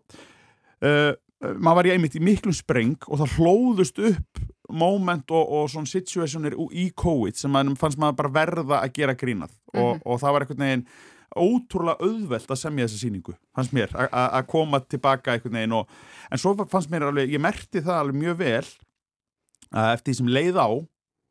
[0.85, 1.11] uh,
[1.57, 5.89] maður var í einmitt í miklum spreng og það hlóðust upp moment og, og svona
[5.89, 9.81] situationir í COVID sem maður fannst maður bara verða að gera grínað mm -hmm.
[9.81, 10.85] og, og það var einhvern veginn
[11.31, 15.87] ótrúlega auðvelt að semja þessa síningu fannst mér, að koma tilbaka einhvern veginn og,
[16.31, 18.65] en svo fannst mér alveg, ég merti það alveg mjög vel
[19.71, 20.69] eftir því sem leið á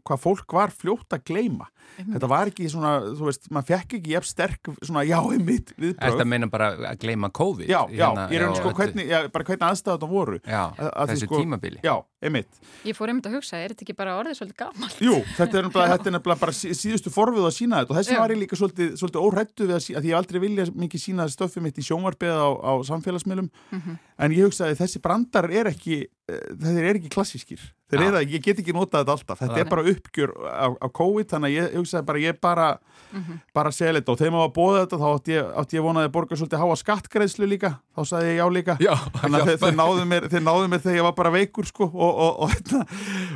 [0.06, 2.14] hvað fólk var fljótt að gleima Einmitt.
[2.16, 5.98] þetta var ekki svona, þú veist, maður fekk ekki jæfn sterk, svona já, einmitt viðbröð.
[6.00, 7.68] Þetta meina bara að gleima COVID?
[7.68, 10.38] Já, já, hérna, ég er um sko hvernig, já, bara hvernig aðstæða þetta voru.
[10.44, 11.80] Já, að, að þessu sko, tímabili.
[11.84, 11.92] Já,
[12.24, 12.60] einmitt.
[12.88, 14.94] Ég fór einmitt að hugsa, er þetta ekki bara orðið svolítið gaman?
[15.08, 15.68] Jú, þetta er
[16.14, 19.26] nefnilega bara síðustu forfið að sína þetta og þess vegna var ég líka svolítið, svolítið
[19.26, 22.72] óhrættu við að, að ég aldrei vilja mikið sína stöfið mitt í sjónvarpið á, á
[22.88, 23.50] samfélagsmiðlum.
[23.50, 24.00] Mm -hmm.
[24.24, 27.60] en ég hugsa að þessi brandar er ekki, eh, þeir eru ekki klassískir
[27.90, 29.40] þeir eru að ég get ekki notað þetta alltaf.
[29.42, 32.66] Þetta er bara uppgjör á, á COVID þannig að ég hugsaði bara ég bara
[33.10, 33.40] mm -hmm.
[33.54, 36.10] bara segja litt og þegar maður var bóðið þetta þá átti ég, átti ég vonaði
[36.10, 37.70] að borga svolítið háa skattgreðslu líka.
[37.96, 38.76] Þá sagði ég já líka.
[38.80, 41.66] Já, þannig að þeir, þeir, náðu mér, þeir náðu mér þegar ég var bara veikur
[41.66, 42.84] sko og, og, og hérna,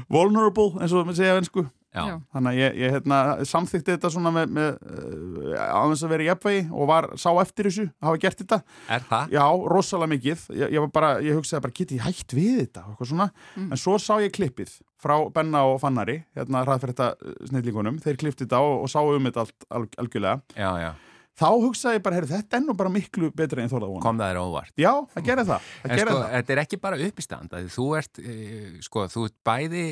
[0.09, 2.17] vulnerable eins og maður segja sko Já.
[2.35, 4.71] Þannig að ég, ég hérna, samþykti þetta svona með, með
[5.63, 8.59] aðeins að vera í jafnvægi og var, sá eftir þessu að hafa gert þetta.
[8.97, 9.37] Er það?
[9.37, 10.49] Já, rosalega mikið.
[10.59, 12.85] Ég, ég, bara, ég hugsaði bara, geti ég hægt við þetta?
[13.55, 13.71] Mm.
[13.71, 14.75] En svo sá ég klippið
[15.05, 17.13] frá Benna og Fannari, hérna hraðferðta
[17.51, 18.03] snillíkunum.
[18.03, 20.41] Þeir klippti þetta og, og sáu um þetta allt alg, algjörlega.
[20.59, 20.93] Já, já
[21.35, 24.05] þá hugsaði ég bara, herru, þetta er nú bara miklu betra en þólaða vona.
[24.05, 24.75] Kom það er óvart.
[24.79, 25.69] Já, það gerir það.
[25.83, 26.27] það, en sko, það.
[26.35, 27.57] þetta er ekki bara uppistand.
[27.75, 29.85] Þú ert, eh, sko, þú ert bæði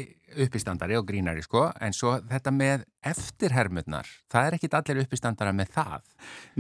[0.47, 5.72] uppistandari og grínari, sko, en svo þetta með eftirhermurnar, það er ekkit allir uppistandara með
[5.74, 6.07] það.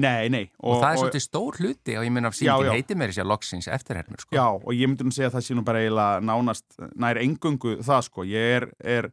[0.02, 0.42] Nei, nei.
[0.58, 3.24] Og, og það er svolítið stór hluti og ég myndi af síðan heiti mér þessi
[3.24, 4.36] að loksins eftirhermur, sko.
[4.36, 6.66] Já, og ég myndi nú segja að það sé nú bara eiginlega nánast,
[7.00, 8.26] nær engungu það, sko.
[8.28, 9.12] Ég er, er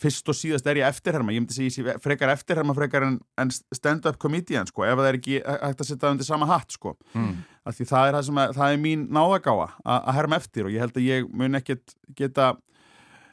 [0.00, 4.18] fyrst og síðast er ég eftirherma, ég myndi segja frekar eftirherma frekar en, en stand-up
[4.22, 7.34] comedian sko, ef það er ekki hægt að setja það undir sama hatt sko, mm.
[7.68, 10.84] af því það er það að, það er mín náðagáa að herma eftir og ég
[10.84, 12.48] held að ég mun ekkert geta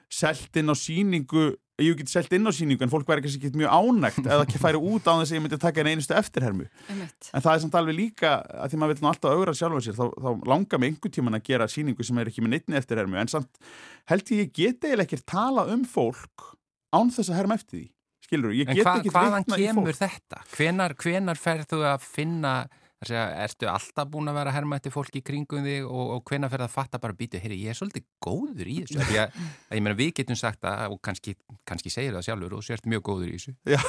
[0.10, 1.47] selt inn á síningu
[1.84, 4.82] ég get selt inn á síningu en fólk verður ekki mjög ánægt eða ekki færi
[4.82, 7.30] út á þess að ég myndi taka einu einustu eftirhermu Einmitt.
[7.32, 10.05] en það er samt alveg líka að því maður vil alltaf augra sjálfa sér þá,
[10.15, 13.32] þá langar mig einhver tíman að gera síningu sem er ekki með neittni eftirhermu en
[13.32, 13.63] samt
[14.11, 16.51] held ég ég geti eða ekki tala um fólk
[16.95, 17.88] án þess að herma eftir því
[18.30, 20.43] skilur, ég get hva, ekki hvaðan kemur þetta?
[20.53, 22.53] Hvenar, hvenar ferð þú að finna
[23.00, 26.24] Segja, ertu alltaf búin að vera að herma eftir fólki í kringum þig og, og
[26.28, 29.06] hvenna fer það að fatta bara að býta, heyri, ég er svolítið góður í þessu.
[29.08, 29.38] Því að,
[29.70, 31.36] að ég meina við getum sagt það og kannski,
[31.70, 33.56] kannski segir það sjálfur og sért mjög góður í þessu.
[33.72, 33.80] Já,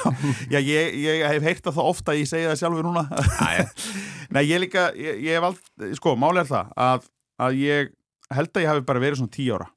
[0.55, 3.03] já ég, ég hef heyrt það ofta að ég segja það sjálfur núna.
[4.37, 7.11] Nei, ég líka, ég, ég hef allt sko, málega er það að,
[7.49, 7.95] að ég
[8.31, 9.67] held að ég hef bara verið svona tí ára.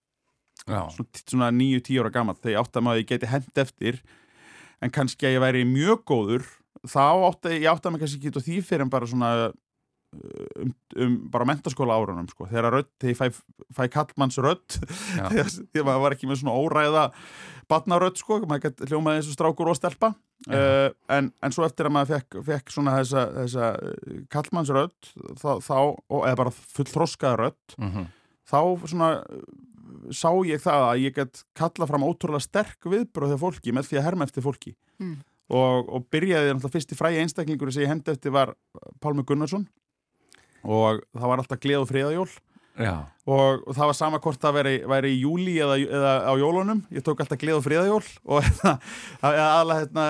[0.65, 0.87] Já.
[1.29, 3.99] svona nýju tí ára gaman þegar ég átt að maður geti hend eftir
[4.81, 6.47] en kannski að ég væri mjög góður
[6.89, 9.31] þá átti ég átti að mig kannski ekki og því fyrir en bara svona
[10.15, 12.47] um, um bara mentaskóla árunum sko.
[12.51, 13.43] þegar rödd, þegar ég fæ,
[13.77, 14.79] fæ kallmanns rödd
[15.33, 17.07] þegar maður var ekki með svona óræða
[17.71, 21.89] batnarödd sko, maður gett hljómaði eins og strákur og stelpa uh, en, en svo eftir
[21.89, 27.41] að maður fekk, fekk svona þessa, þessa uh, kallmannsrödd þá, þá, og, eða bara fullþroskaða
[27.41, 28.11] rödd mm -hmm.
[28.53, 29.45] þá svona uh,
[30.13, 34.01] sá ég það að ég gett kalla fram ótrúlega sterk viðbröð þegar fólki með því
[34.01, 35.17] að herma eftir fólki Mm.
[35.53, 38.55] Og, og byrjaði náttúrulega fyrst í fræði einstaklingur sem ég hendi eftir var
[39.05, 39.67] Pálmi Gunnarsson.
[40.65, 42.29] Og það var alltaf gleð og friðajól
[42.75, 42.95] Já.
[43.29, 46.81] og, og það var sama hvort það væri, væri í júli eða, eða á jólunum.
[46.95, 48.73] Ég tók alltaf gleð og friðajól og hérna,
[49.21, 50.07] aðalega hérna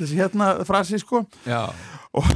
[0.00, 1.26] þessi hérna frasi sko.
[1.44, 1.68] Já.
[2.16, 2.32] og,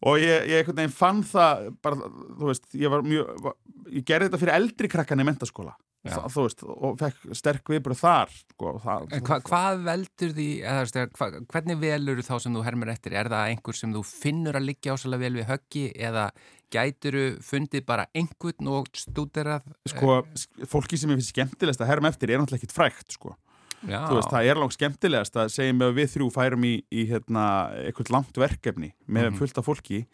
[0.00, 2.10] og ég, ég einhvern veginn fann það bara,
[2.40, 3.52] þú veist, ég var mjög
[3.90, 7.98] ég gerði þetta fyrir eldri krakkan í mentaskóla Þa, þú veist, og fekk sterk viðbröð
[8.00, 12.92] þar sko, það, hva, Hvað veldur því eða, hva, hvernig velur þá sem þú hermur
[12.92, 13.16] eftir?
[13.20, 16.24] Er það einhver sem þú finnur að liggja ásala vel við höggi eða
[16.72, 20.22] gæturu fundið bara einhvern og stúderað Sko,
[20.70, 23.36] fólki sem ég finnst skemmtilegast að herma eftir er náttúrulega ekkit frækt sko.
[23.84, 27.44] Þú veist, það er langt skemmtilegast að að við þrjú færum í, í hérna,
[27.84, 29.38] eitthvað langt verkefni með mm -hmm.
[29.40, 30.06] fullt af fólki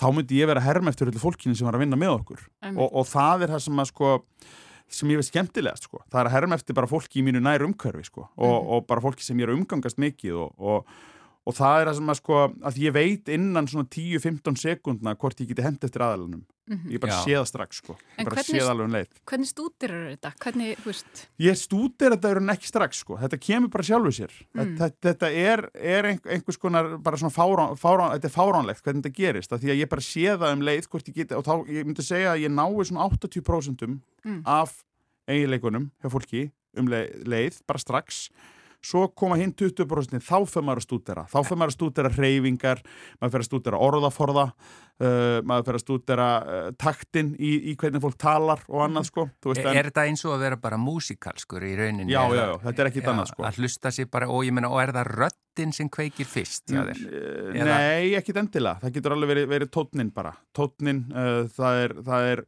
[0.00, 2.44] þá myndi ég vera að herma eftir fólkinu sem var að vinna með okkur.
[2.72, 4.12] Og, og það er það sem að sko
[4.92, 6.02] sem ég veist skemmtilegast sko.
[6.12, 8.26] það er að herma eftir bara fólki í mínu nær umkörfi sko.
[8.36, 8.68] og, mm.
[8.76, 10.94] og bara fólki sem ég er umgangast mikið og, og,
[11.42, 15.40] og það er að sem að sko að ég veit innan svona 10-15 sekundna hvort
[15.42, 16.92] ég geti hendt eftir aðalunum mm -hmm.
[16.94, 19.90] ég bara sé það strax sko ég bara sé það alveg um leið Hvernig stútir
[19.90, 20.32] eru þetta?
[20.38, 20.76] Hvernig?
[21.38, 24.76] Ég stútir þetta eru ekki strax sko þetta kemur bara sjálfuð sér mm.
[24.78, 29.18] þetta, þetta er, er einhvers konar bara svona fárán, fárán, þetta er fáránlegt hvernig þetta
[29.18, 31.86] gerist því að ég bara sé það um leið hvort ég geti og þá ég
[31.86, 33.86] myndi segja að ég nái svona 80%
[34.24, 34.42] mm.
[34.46, 34.84] af
[35.26, 38.28] eiginleikunum hjá fólki um leið, leið bara strax
[38.82, 41.24] svo koma hinn 20% þá fyrir maður að stúdera.
[41.30, 42.82] Þá fyrir maður að stúdera reyfingar
[43.20, 48.02] maður fyrir að stúdera orðaforða uh, maður fyrir að stúdera uh, taktin í, í hvernig
[48.02, 49.26] fólk talar og annað sko.
[49.46, 52.10] Veist, Er, er þetta eins og að vera bara músikalskur í rauninni?
[52.12, 53.46] Já, já, já, þetta er ekkit annað sko.
[53.46, 56.90] Að hlusta sér bara, og ég menna, og er það röttin sem kveikir fyrst þér?
[57.52, 57.68] Eða...
[57.70, 60.34] Nei, ekkit endilega, það getur alveg verið, verið tótnin bara.
[60.56, 62.44] Tótnin, uh, það er, það er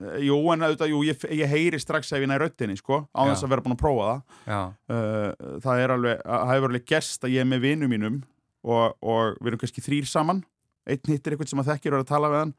[0.00, 3.44] Jú, en auðvitað, jú, ég, ég heyri strax ef ég næri röttinni, sko, á þess
[3.44, 4.70] að vera búin að prófa það.
[4.88, 8.16] Uh, það er alveg, það hefur alveg gest að ég er með vinnu mínum
[8.64, 10.40] og, og við erum kannski þrýr saman,
[10.88, 12.54] einn hittir eitthvað sem að þekkir og er að tala við hann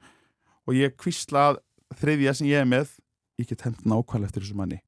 [0.69, 1.59] og ég kvísla að
[2.03, 2.93] þriðja sem ég er með,
[3.41, 4.81] ég get hendt nákvæmlega eftir þessu manni,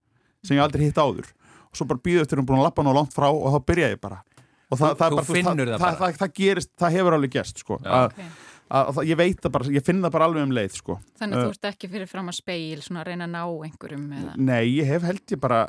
[0.46, 1.34] sem ég aldrei hitt áður.
[1.74, 3.94] Og svo bara býðu eftir hún búin að lappa ná langt frá og þá byrja
[3.96, 4.22] ég bara.
[4.70, 5.98] Og það, þú, það, þú bara, finnur það, það bara?
[5.98, 7.82] Það, það gerist, það hefur alveg gest, sko.
[7.82, 8.34] Já, okay
[8.80, 10.98] að, ég veit það bara, ég finn það bara alveg um leið sko.
[11.22, 13.44] Þannig að uh, þú ert ekki fyrir fram að speil svona að reyna að ná
[13.70, 14.36] einhverjum eða?
[14.50, 15.64] Nei, ég hef held ég bara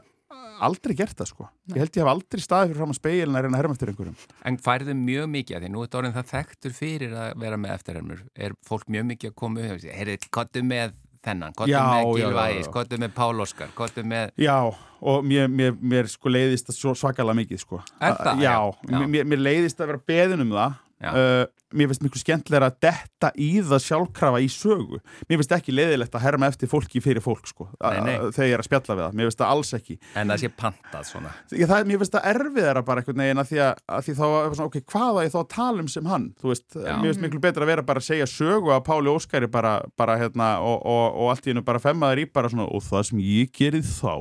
[0.65, 1.77] aldrei gert það sko, Nei.
[1.77, 3.77] ég held ég hef aldrei staðið fyrir fram að speil en að reyna að herma
[3.77, 4.19] eftir einhverjum
[4.51, 7.59] En færðu mjög mikið að því, nú er þetta orðin það þekktur fyrir að vera
[7.61, 10.95] með eftirhermur er fólk mjög mikið að koma upp heyrðu, kottu með
[11.25, 14.57] þennan, kottu með Gilvægis kottu með Pál Óskar, kottu með Já,
[15.01, 18.45] og mér, mér, mér sko leiðist það svakalega mikið sko Er það?
[18.45, 18.57] Já,
[18.91, 18.99] já.
[19.05, 20.81] Mér, mér leiðist að vera beðin um það
[21.13, 25.01] Uh, mér finnst miklu skemmtilega að detta í það sjálfkrafa í sögu.
[25.29, 28.69] Mér finnst ekki leiðilegt að herma eftir fólki fyrir fólk sko, þegar ég er að
[28.69, 29.17] spjalla við það.
[29.19, 29.97] Mér finnst það alls ekki.
[30.21, 31.35] En það sé pantað svona.
[31.51, 34.27] Ég, það, mér finnst það erfiðara bara einhvern veginn að því að, að því þá,
[34.69, 36.31] ok, hvað er þá að tala um sem hann?
[36.45, 39.77] Veist, mér finnst miklu betra að vera bara að segja sögu að Páli Óskari bara,
[39.99, 43.09] bara hérna, og, og, og allt í hennu bara femmaður í bara svona, og það
[43.11, 44.15] sem ég gerði þá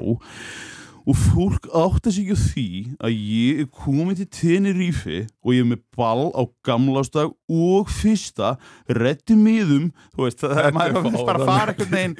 [1.03, 2.65] og fólk átt að segja því
[3.03, 8.53] að ég er komið til Tenerife og ég er með ball á gamlástag og fyrsta
[8.87, 12.15] rétti miðum þú veist, það er maður bara að fara einhvern veginn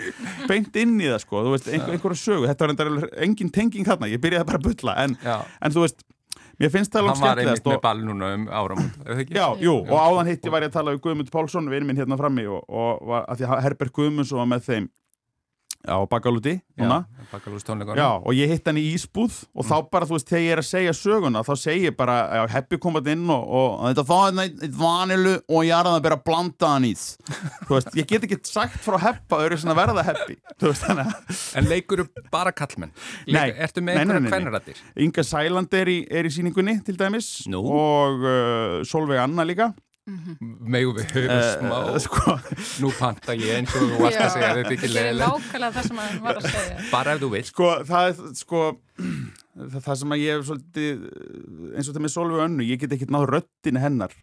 [0.50, 3.88] beint inn í það sko þú veist, einhver, einhverja sögu, þetta var enda engin tenging
[3.88, 5.16] hérna, ég byrjaði bara að bylla en,
[5.64, 6.04] en þú veist,
[6.60, 8.84] mér finnst það langt skemmtilegast Hann var einmitt með ball núna um áram
[9.32, 12.04] Já, jú, og áðan hitti var ég að tala við Guðmund Pálsson, við erum minn
[12.04, 14.92] hérna frammi og, og var, að því að Herbert Guðmundsson var með þeim
[15.84, 17.04] á Bakalúti Já,
[17.96, 19.68] Já, og ég hitt hann í Ísbúð og mm.
[19.68, 22.44] þá bara, þú veist, þegar ég er að segja söguna þá segir ég bara, já,
[22.56, 26.72] heppi komað inn og, og þetta var eitthvað vanilu og ég er að vera blanda
[26.76, 27.06] hann ís
[27.68, 30.88] þú veist, ég get ekki sagt frá heppa og eru svona verða heppi veist,
[31.60, 32.94] En leikur þú bara kallmenn?
[33.28, 34.84] Nei, Ertu með einhverja kvennrættir?
[35.04, 37.60] Inga Sæland er í, er í síningunni til dæmis Nú.
[37.68, 39.74] og uh, Solveig Anna líka
[40.04, 41.78] Megum við höfum uh, smá?
[42.04, 42.34] sko.
[42.84, 44.90] nú panta ég eins og þú varst að segja þetta er ekki
[46.52, 46.82] segja.
[46.90, 51.06] Bara ef þú vil sko það er sko það, það sem að ég hef svolítið
[51.72, 54.18] eins og það með Solveig Önnu ég get ekki náðu röttin hennar.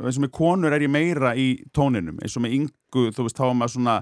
[0.00, 2.18] Eins og með konur er ég meira í tóninum.
[2.24, 3.98] Eins og með yngu þú veist þá er maður svona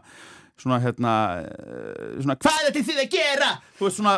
[0.59, 1.13] svona hérna
[2.19, 3.53] svona hvað er þetta þið að gera?
[3.79, 4.15] Þú veist svona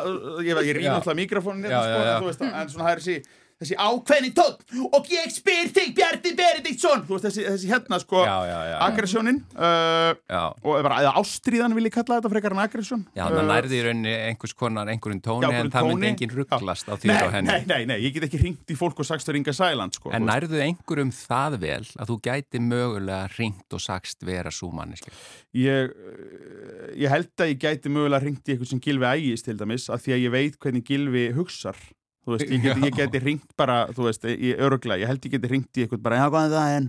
[0.46, 5.08] ég, ég rýna alltaf mikrofónin sko, en svona það er þessi þessi ákveðni tótt og
[5.12, 7.02] ég spyr þig Bjarni Benediktsson.
[7.04, 10.14] Þú veist þessi, þessi hérna sko aggressjónin uh,
[10.70, 14.14] eða ástríðan vil ég kalla þetta frekar en aggressjón Já, það uh, nærði í rauninni
[14.30, 17.52] einhvers konar einhverjum tóni já, en það myndi engin rugglast á því og henni.
[17.52, 20.14] Nei, nei, nei, ég get ekki ringt í fólk og sagst að ringa sæland sko
[20.16, 25.12] En nærðu einhverjum það vel að þú gæti mögulega ringt og sagst vera súmanniski?
[25.60, 29.58] Ég, uh, ég held að ég gæti mögulega ringt í eitthvað sem Gilvi ægist til
[29.60, 31.76] dæmis að því að ég veit hvernig Gilvi hugsar
[32.24, 35.36] þú veist, ég geti, ég geti ringt bara, þú veist, í örugla, ég held ég
[35.36, 36.88] geti ringt í eitthvað bara, já, hvað er það en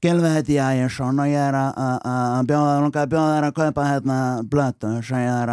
[0.00, 4.16] Gilvið heiti ég Ægjesson og ég er að bjóða, lungaði bjóða þær að kaupa hérna
[4.48, 5.52] blötu, segja þær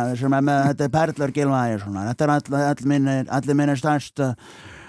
[0.00, 3.58] að, sem er með, þetta er Perlur Gilvið Ægjessonar, þetta er all, all minnir, allir
[3.60, 4.28] minnir stærstu,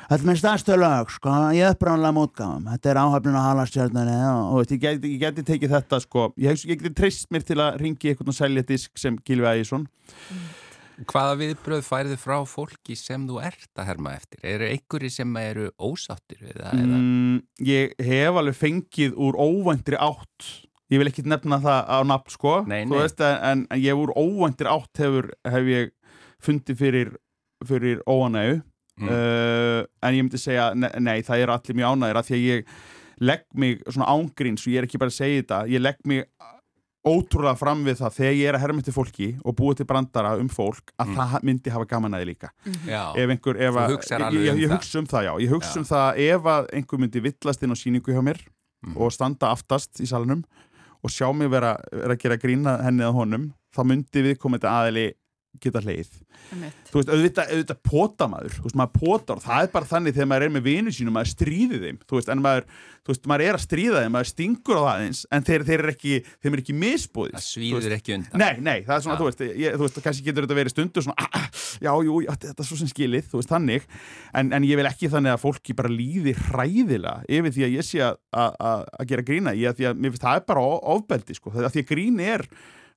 [0.09, 4.73] allir minnir stærstu lög, sko, í uppránlega mútgáðum, þetta er áhafnin á halastjörnunni og, og
[4.73, 8.09] ég geti, ég geti tekið þetta, sko, ég, ég geti trist mér til að ringi
[8.09, 9.85] eitthvað og selja disk sem Gilvið Ægjesson.
[9.85, 10.45] Mm.
[11.03, 14.39] Hvaða viðbröð færði frá fólki sem þú ert að herma eftir?
[14.47, 16.83] Eru einhverji sem eru ósáttir við það?
[16.85, 20.53] Mm, ég hef alveg fengið úr óvæntri átt
[20.93, 22.93] ég vil ekki nefna það á nafn sko nei, nei.
[22.93, 25.93] Veist, en, en ég úr óvæntri átt hefur, hef ég
[26.45, 27.13] fundið fyrir,
[27.65, 29.09] fyrir óanægu mm.
[29.09, 32.45] uh, en ég myndi segja nei, nei það er allir mjög ánægir að því að
[32.45, 32.75] ég
[33.25, 36.25] legg mig svona ángríns og ég er ekki bara að segja þetta ég legg mig
[37.05, 39.87] ótrúlega fram við það þegar ég er að herra mitt til fólki og búið til
[39.89, 41.17] brandara um fólk að mm.
[41.19, 42.87] það myndi hafa gaman aðeins líka mm.
[43.21, 46.21] ef einhver, ef að ég, ég, ég hugsa um það, já, ég hugsa um það
[46.25, 48.95] ef að einhver myndi villast inn á síningu hjá mér mm.
[48.97, 50.41] og standa aftast í salunum
[51.05, 53.45] og sjá mig vera, vera að gera grína henni að honum,
[53.75, 55.07] þá myndi við komið þetta aðili
[55.63, 56.11] geta hleyð
[56.91, 60.29] þú veist, auðvitað, auðvitað pota maður þú veist, maður potar, það er bara þannig þegar
[60.31, 62.67] maður er með vinu sínum, maður stríði þeim þú veist, en maður,
[63.05, 65.83] þú veist, maður er að stríða þeim maður stingur á það eins, en þeir, þeir
[65.85, 68.41] er ekki þeim er ekki misbúðis það svíður ekki undan.
[68.41, 69.19] Nei, nei, það er svona, ja.
[69.21, 72.19] þú veist, ég, þú veist, kannski getur þetta verið stundu svona, ah, ah, já, jú,
[72.25, 73.89] já, þetta er svo sem skilið, þú veist, þannig.
[74.35, 77.89] En, en ég vil ekki þannig að fólki bara líði hræðila yfir því að ég
[77.89, 81.69] sé að, að, að gera grína, ég, að, að, það er bara ofbeldi, sko, því
[81.69, 82.45] að grín er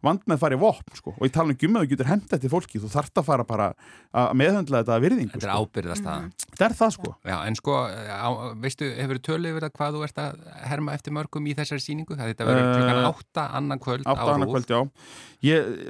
[0.05, 1.13] vand með að fara í vopn sko.
[1.17, 3.69] og ég tala um gumma og getur henda þetta fólki þú þart að fara bara
[4.15, 5.65] að meðhandla þetta að virðingu Þetta er sko.
[5.65, 6.29] ábyrðast það mm.
[6.45, 7.79] Þetta er það sko Já, En sko,
[8.15, 8.29] á,
[8.63, 11.83] veistu, hefur þú tölið yfir það hvað þú ert að herma eftir mörgum í þessari
[11.83, 12.19] síningu?
[12.19, 14.81] Það þetta verður klukkan uh, átta annan kvöld á Rúf Átta annan kvöld, já
[15.49, 15.83] ég,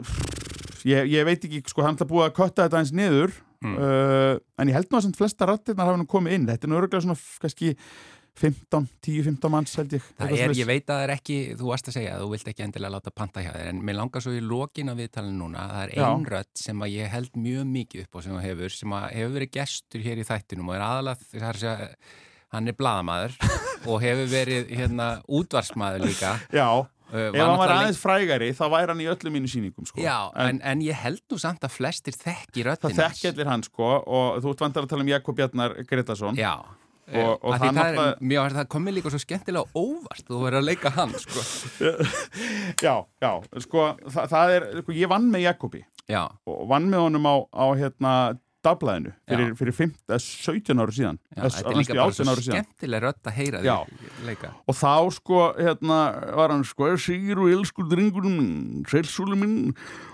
[0.88, 3.76] ég, ég veit ekki, sko, hann er búið að kötta þetta eins niður mm.
[3.76, 6.80] uh, en ég held nú að flesta rattirnar hafa nú komið inn þetta er nú
[6.80, 7.74] öruglega svona, kannski
[8.38, 11.90] 15, 10-15 manns held ég Það er, ég veit að það er ekki, þú varst
[11.90, 14.44] að segja þú vilt ekki endilega láta panta hjá þér en mér langar svo í
[14.44, 18.18] lokin af viðtalinu núna það er einrödd sem að ég held mjög mikið upp á
[18.24, 21.48] sem það hefur, sem að hefur verið gestur hér í þættinum og er aðalega það
[21.50, 21.84] er að
[22.54, 23.34] hann er bladamæður
[23.90, 26.34] og hefur verið hérna útvarsmaður líka.
[26.54, 30.00] Já, uh, ef hann var aðeins frægari þá væri hann í öllum mínu síningum sko.
[30.00, 33.90] Já, en, en, en ég held nú samt að flestir þekkjallir hann sko
[37.08, 40.68] og og, það, það, er, mjö, það komið líka svo skemmtilega óvart þú verður að
[40.68, 41.44] leika hann sko.
[42.86, 42.94] já,
[43.24, 43.30] já
[43.64, 46.22] sko, það, það er, sko, ég vann með Jakobi já.
[46.48, 48.12] og vann með honum á, á hérna
[48.66, 51.18] dagblæðinu fyrir, fyrir 15, 17 áru síðan.
[51.30, 54.52] Já, þetta er líka bara svo skemmtilega rött að heyra því leika.
[54.66, 55.98] Og þá sko hérna
[56.40, 58.38] var hann sko Sigur og elskur drengurum
[58.90, 59.58] Selsúli minn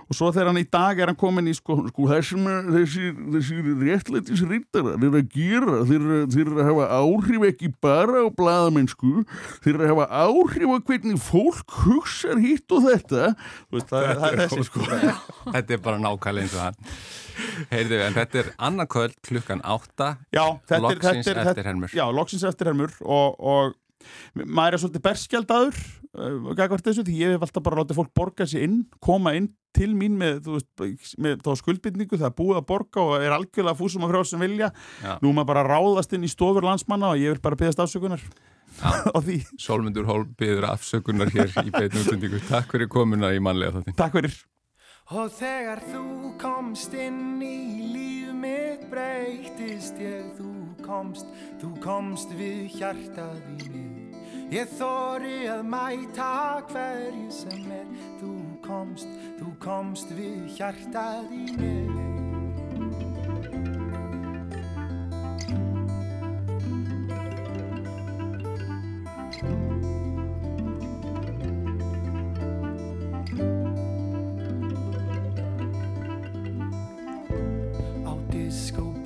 [0.04, 3.70] og svo þegar hann í dag er hann komin í sko, sko þessum þessir, þessir
[3.80, 9.24] réttlætisrittara þeir að gera, þeir, þeir að hafa áhrif ekki bara á bladamennsku
[9.64, 13.34] þeir að hafa áhrif á hvernig fólk hugsaður hitt og þetta.
[13.72, 14.88] Veist, það, það er þessi sko.
[15.50, 16.82] Þetta er bara nákvæmlega eins og hann
[17.70, 21.94] Heyrðu, en þetta er annarkvöld klukkan átta Já, þetta er Loksins eftir hermur.
[21.96, 23.74] Já, loksins eftir hermur og, og
[24.44, 25.82] maður er svolítið berskjaldadur
[26.18, 29.90] uh, þessu, því ég hef alltaf bara látið fólk borga sér inn, koma inn til
[29.98, 34.06] mín með, veist, með þá skuldbytningu það er búið að borga og er algjörlega fúsum
[34.06, 34.70] af frá sem vilja,
[35.02, 35.14] Já.
[35.24, 38.22] nú maður bara ráðast inn í stofur landsmanna og ég vil bara byggast afsökunar
[39.60, 44.42] Solmundur Hól byggður afsökunar hér í beitnum takk fyrir komuna í manlega þáttin Takk fyrir
[45.12, 51.28] Og þegar þú komst inn í líf mitt breytist ég, þú komst,
[51.60, 53.84] þú komst við hjartaðinu
[54.54, 57.84] Ég þóri að mæta hverju sem er.
[58.20, 58.32] Þú
[58.64, 62.03] komst, þú komst við hjartaðinu Á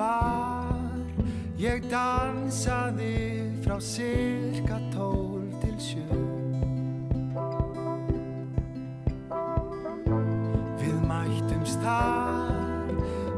[0.08, 0.96] var.
[1.58, 3.18] Ég dansaði
[3.64, 6.20] frá sirka tól til sjö.
[10.78, 12.92] Við mætumst þar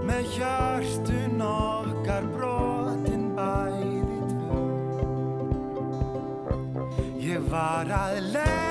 [0.06, 4.64] með hjörtun okkar brotin bæði tvö.
[7.30, 8.69] Ég var að leið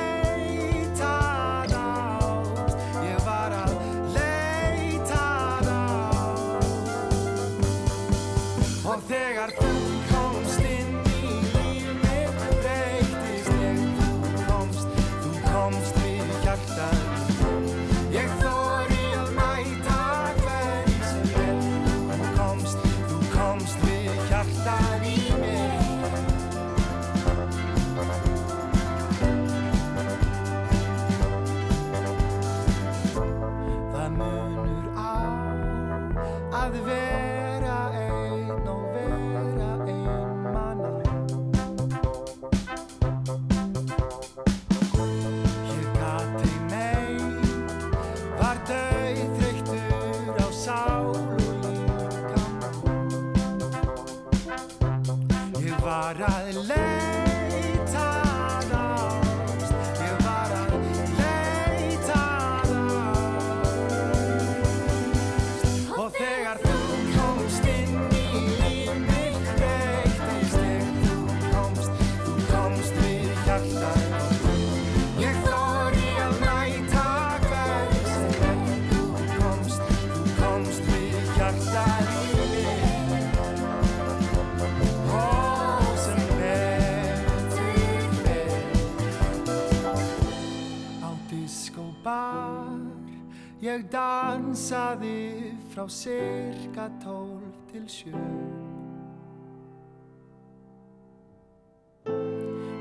[93.70, 98.22] ég dansaði frá cirka tólf til sjö.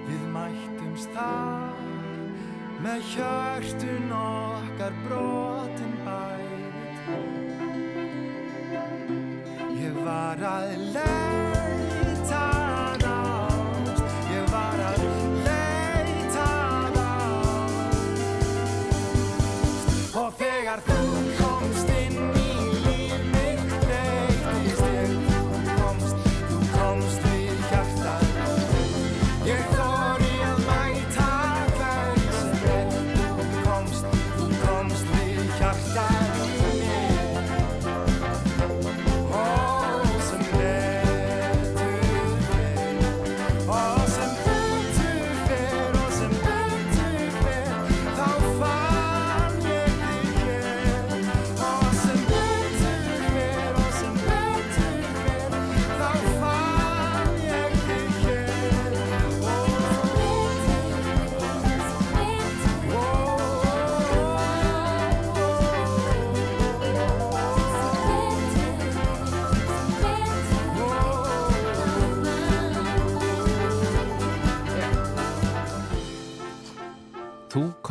[0.07, 1.83] Við mættumst þar
[2.85, 6.57] með hjörtun okkar brotin bæði
[9.83, 11.08] Ég var að leita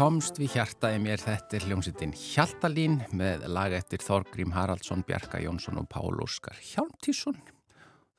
[0.08, 5.82] komst við hjartaði mér þetta er hljómsittin Hjaltalín með lag eftir Þorgrím Haraldsson, Bjarka Jónsson
[5.82, 7.36] og Pál Óskar Hjálmtísson.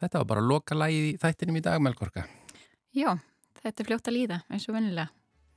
[0.03, 2.27] Þetta var bara loka lagið í þættinum í dag, Melgorka.
[2.93, 3.15] Já,
[3.63, 5.09] þetta er fljótt að líða eins og vennilega.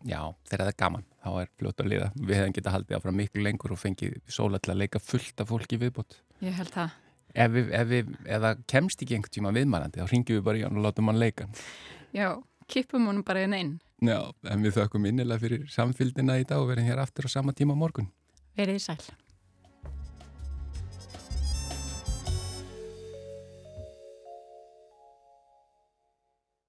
[0.07, 2.09] Já, þegar það er gaman, þá er fljótt að liða.
[2.15, 5.51] Við hefum getað haldið áfram miklu lengur og fengið sóla til að leika fullt af
[5.51, 6.21] fólki viðbútt.
[6.47, 6.97] Ég held það.
[7.35, 10.63] Ef, við, ef, við, ef það kemst ekki einhvern tíma viðmælandi, þá ringjum við bara
[10.63, 11.51] í hann og látum hann leika.
[12.15, 12.29] Já,
[12.71, 13.79] kippum honum bara inn einn.
[14.01, 17.53] Já, en við þökkum innilega fyrir samfylgdina í dag og verðum hér aftur á sama
[17.53, 18.07] tíma morgun.
[18.57, 18.97] Verið sæl.